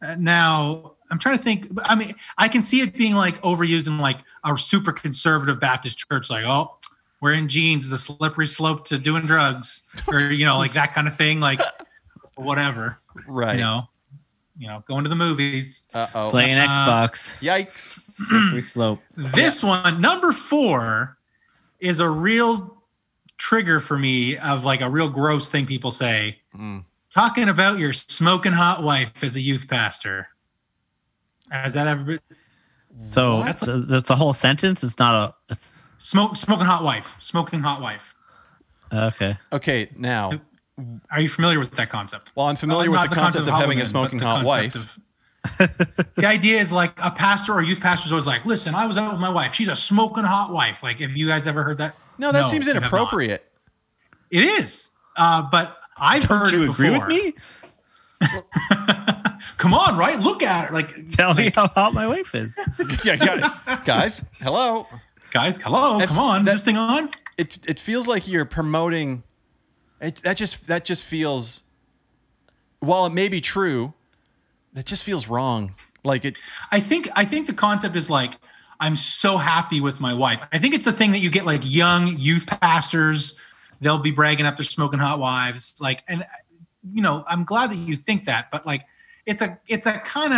[0.01, 1.67] Uh, now I'm trying to think.
[1.85, 6.05] I mean, I can see it being like overused in like a super conservative Baptist
[6.09, 6.77] church, like oh,
[7.21, 11.07] wearing jeans is a slippery slope to doing drugs, or you know, like that kind
[11.07, 11.59] of thing, like
[12.35, 12.99] whatever.
[13.27, 13.55] Right.
[13.55, 13.89] You know,
[14.57, 15.85] you know, going to the movies.
[15.93, 16.29] Uh oh.
[16.29, 17.99] Playing Uh, Xbox, Yikes.
[18.13, 18.99] slippery slope.
[19.15, 21.17] This one, number four,
[21.79, 22.77] is a real
[23.37, 26.39] trigger for me of like a real gross thing people say.
[26.55, 26.83] Mm.
[27.09, 30.27] Talking about your smoking hot wife as a youth pastor.
[31.51, 32.19] Has that ever been
[33.07, 33.57] So What?
[33.57, 34.83] th- that's a whole sentence.
[34.83, 35.35] It's not a.
[35.53, 37.15] It's, smoke smoking hot wife?
[37.19, 38.15] Smoking hot wife.
[38.93, 39.37] okay.
[39.51, 40.31] Okay, now,
[41.11, 42.31] Are you familiar with that concept?
[42.35, 44.75] well, I'm familiar Uh, with not the concept of hot having a smoking hot wife.
[44.75, 44.99] of-
[46.15, 48.97] the idea is like a pastor or youth pastor is always like, listen, I was
[48.97, 49.53] out with my wife.
[49.53, 50.83] She's a smoking hot wife.
[50.83, 51.95] Like, have you guys ever heard that?
[52.17, 52.91] No, that seems you have not.
[52.91, 53.45] inappropriate.
[54.29, 54.91] It is.
[55.15, 57.07] Uh, but I've Don't heard you it agree before.
[57.07, 57.33] with me?
[59.57, 60.19] Come on, right?
[60.19, 60.73] Look at it.
[60.73, 62.57] Like, Tell me how hot my wife is.
[63.05, 63.81] yeah, yeah.
[63.85, 64.87] guys, hello.
[65.31, 66.45] guys, hello, If come on.
[66.45, 67.09] that- is this thing on?
[67.37, 69.23] It it feels like you're promoting.
[70.01, 71.63] It, that just that just feels.
[72.81, 73.93] While it may be true,
[74.73, 75.75] that just feels wrong.
[76.03, 76.37] Like it.
[76.71, 78.33] I think I think the concept is like
[78.79, 80.41] I'm so happy with my wife.
[80.51, 83.39] I think it's a thing that you get like young youth pastors.
[83.81, 85.77] They'll be bragging up their smoking hot wives.
[85.79, 86.25] Like, and
[86.93, 88.85] you know, I'm glad that you think that, but like,
[89.25, 90.33] it's a it's a kind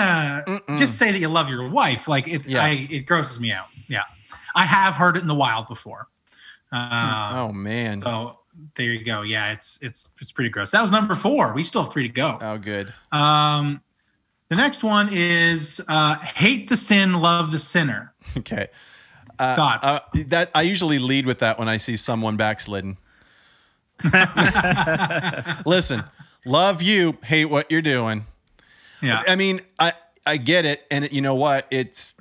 [0.47, 2.07] of just say that you love your wife.
[2.07, 2.63] Like it, Yeah.
[2.63, 3.67] I, it grosses me out.
[3.87, 4.03] Yeah,
[4.55, 6.07] I have heard it in the wild before.
[6.71, 8.01] Uh, oh man.
[8.01, 8.39] So
[8.75, 9.21] there you go.
[9.21, 10.71] Yeah, it's it's it's pretty gross.
[10.71, 11.53] That was number four.
[11.53, 12.37] We still have three to go.
[12.41, 12.93] Oh good.
[13.11, 13.81] Um,
[14.49, 18.13] the next one is uh, hate the sin, love the sinner.
[18.37, 18.67] Okay.
[19.39, 19.87] Uh, Thoughts?
[19.87, 22.97] uh, that I usually lead with that when I see someone backslidden.
[25.65, 26.03] Listen,
[26.45, 28.25] love you, hate what you're doing.
[29.01, 29.93] Yeah, I mean, I
[30.25, 31.65] I get it, and you know what?
[31.71, 32.13] It's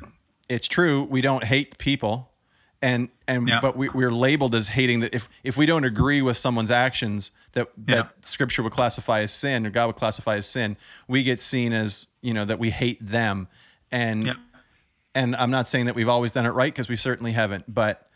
[0.48, 1.04] it's true.
[1.04, 2.30] We don't hate people,
[2.80, 3.60] and and Yeah.
[3.60, 7.32] but we, we're labeled as hating that if if we don't agree with someone's actions
[7.52, 8.08] that that Yeah.
[8.22, 12.06] Scripture would classify as sin or God would classify as sin, we get seen as
[12.22, 13.46] you know that we hate them,
[13.92, 14.34] and yeah,
[15.14, 18.08] and I'm not saying that we've always done it right because we certainly haven't, but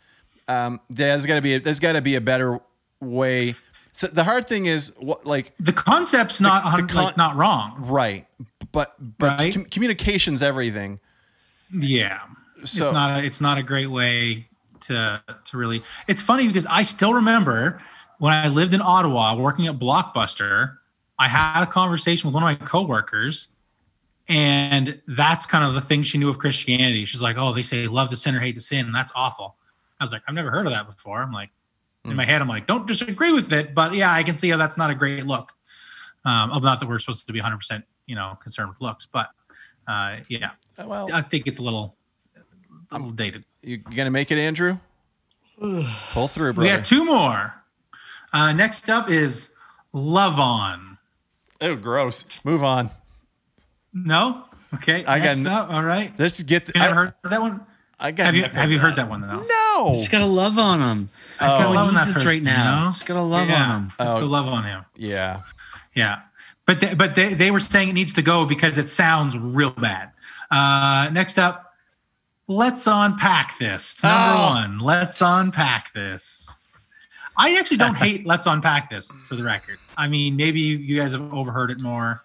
[0.47, 2.59] um, there's got to be a, there's got to be a better
[2.99, 3.55] way.
[3.97, 7.37] So the hard thing is what like The concept's not the 100 con- like not
[7.37, 7.75] wrong.
[7.79, 8.27] right,
[8.73, 9.53] but but Right.
[9.53, 10.99] com- communication's everything.
[11.71, 12.19] Yeah.
[12.65, 14.49] So- it's not a, it's not a great way
[14.81, 15.81] to to really.
[16.07, 17.81] It's funny because I still remember
[18.19, 20.77] when I lived in Ottawa working at Blockbuster,
[21.17, 23.47] I had a conversation with one of my coworkers
[24.27, 27.05] and that's kind of the thing she knew of Christianity.
[27.05, 29.55] She's like, "Oh, they say love the sinner, hate the sin, and that's awful."
[29.99, 31.51] I was like, "I've never heard of that before." I'm like,
[32.05, 34.57] in my head, I'm like, "Don't disagree with it," but yeah, I can see how
[34.57, 35.51] that's not a great look.
[36.23, 39.05] Um, although not that we're supposed to be 100, percent you know, concerned with looks,
[39.05, 39.29] but
[39.87, 40.51] uh, yeah,
[40.85, 41.95] Well, I think it's a little,
[42.91, 43.45] a little dated.
[43.61, 44.77] you gonna make it, Andrew?
[45.59, 46.63] Pull through, bro.
[46.63, 47.53] We got two more.
[48.33, 49.55] Uh, next up is
[49.93, 50.97] Love On.
[51.61, 52.43] oh, gross.
[52.43, 52.89] Move on.
[53.93, 55.05] No, okay.
[55.05, 56.11] I got up, all right.
[56.17, 56.67] Let's get.
[56.75, 57.65] You I, heard that one?
[57.99, 58.25] I got.
[58.25, 59.41] Have you have you heard that one though?
[59.41, 59.54] No.
[59.97, 61.09] Just gotta love on him.
[61.39, 61.71] Just gotta Oh.
[61.71, 62.79] love on that person, right now.
[62.79, 62.91] you know?
[62.91, 63.91] Just gotta love yeah, on him.
[63.99, 64.19] Just Oh.
[64.21, 64.85] go love on him.
[64.95, 65.41] Yeah.
[65.93, 66.19] Yeah.
[66.65, 69.71] But they, but they, they were saying it needs to go because it sounds real
[69.71, 70.11] bad.
[70.49, 71.73] Uh, next up,
[72.47, 74.01] let's unpack this.
[74.03, 74.45] Number Oh.
[74.47, 76.57] one, let's unpack this.
[77.37, 79.77] I actually don't hate let's unpack this for the record.
[79.97, 82.23] I mean, maybe you guys have overheard it more.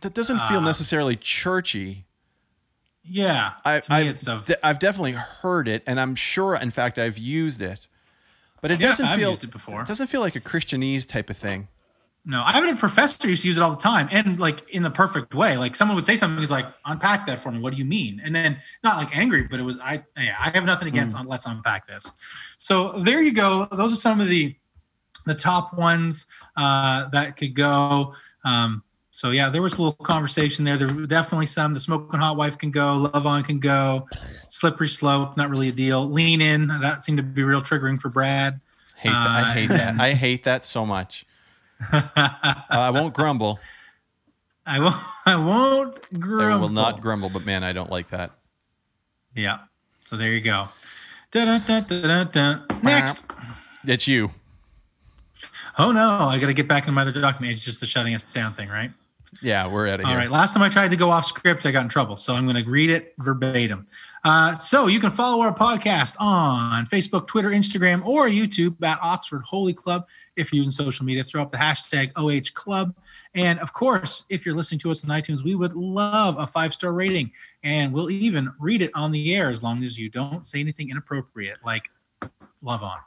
[0.00, 2.04] That doesn't feel Uh, necessarily churchy.
[3.10, 3.52] Yeah.
[3.64, 6.98] I, to I've, it's of, de- I've definitely heard it, and I'm sure, in fact,
[6.98, 7.88] I've used it.
[8.60, 9.30] But it Yeah, doesn't I've feel.
[9.30, 9.84] used it before.
[9.84, 11.68] doesn't feel like a Christianese type of thing.
[12.24, 14.68] No, I have a professor who used to use it all the time, and like
[14.70, 15.56] in the perfect way.
[15.56, 17.58] Like someone would say something, he's like, "Unpack that for me.
[17.60, 20.50] What do you mean?" And then not like angry, but it was, "I, yeah, I
[20.50, 21.16] have nothing against.
[21.16, 22.12] Un- let's unpack this."
[22.58, 23.66] So there you go.
[23.72, 24.54] Those are some of the
[25.24, 28.14] the top ones uh, that could go.
[28.44, 28.82] Um,
[29.18, 30.76] so yeah, there was a little conversation there.
[30.76, 31.74] There were definitely some.
[31.74, 32.94] The smoking hot wife can go.
[33.12, 34.06] Love on can go.
[34.46, 36.08] Slippery slope, not really a deal.
[36.08, 36.68] Lean in.
[36.68, 38.60] That seemed to be real triggering for Brad.
[38.94, 39.16] Hate that.
[39.16, 40.00] I Uh, hate that.
[40.00, 41.26] I hate that so much.
[41.92, 42.06] Uh,
[42.70, 43.58] I won't grumble.
[44.64, 44.94] I won't.
[45.26, 46.52] I won't grumble.
[46.52, 48.30] I will not grumble, but man, I don't like that.
[49.34, 49.58] Yeah.
[50.04, 50.68] So there you go.
[51.32, 52.60] Da-da-da-da-da-da.
[52.84, 53.32] Next.
[53.84, 54.30] It's you.
[55.76, 57.52] Oh no, I got to get back in my other document.
[57.56, 58.92] It's just the shutting us down thing, right?
[59.42, 60.06] Yeah, we're at it.
[60.06, 60.30] All right.
[60.30, 62.16] Last time I tried to go off script, I got in trouble.
[62.16, 63.86] So I'm going to read it verbatim.
[64.24, 69.42] Uh, so you can follow our podcast on Facebook, Twitter, Instagram, or YouTube at Oxford
[69.42, 70.08] Holy Club.
[70.36, 72.94] If you're using social media, throw up the hashtag OH Club.
[73.34, 76.72] And of course, if you're listening to us on iTunes, we would love a five
[76.72, 77.32] star rating.
[77.62, 80.90] And we'll even read it on the air as long as you don't say anything
[80.90, 81.90] inappropriate, like
[82.62, 82.98] love on.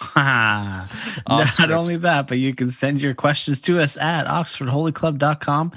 [0.16, 5.72] Not only that, but you can send your questions to us at oxfordholyclub.com.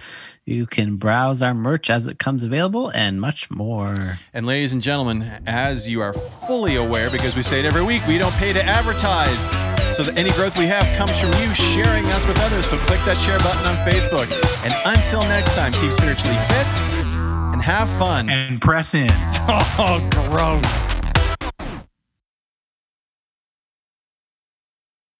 [0.46, 4.18] You can browse our merch as it comes available and much more.
[4.34, 8.06] And ladies and gentlemen, as you are fully aware, because we say it every week,
[8.08, 9.44] we don't pay to advertise.
[9.96, 12.66] So that any growth we have comes from you sharing us with others.
[12.66, 14.32] So click that share button on Facebook.
[14.64, 16.68] And until next time, keep spiritually fit
[17.54, 18.30] and have fun.
[18.30, 19.10] And press in.
[19.84, 20.00] Oh,
[20.30, 21.01] gross.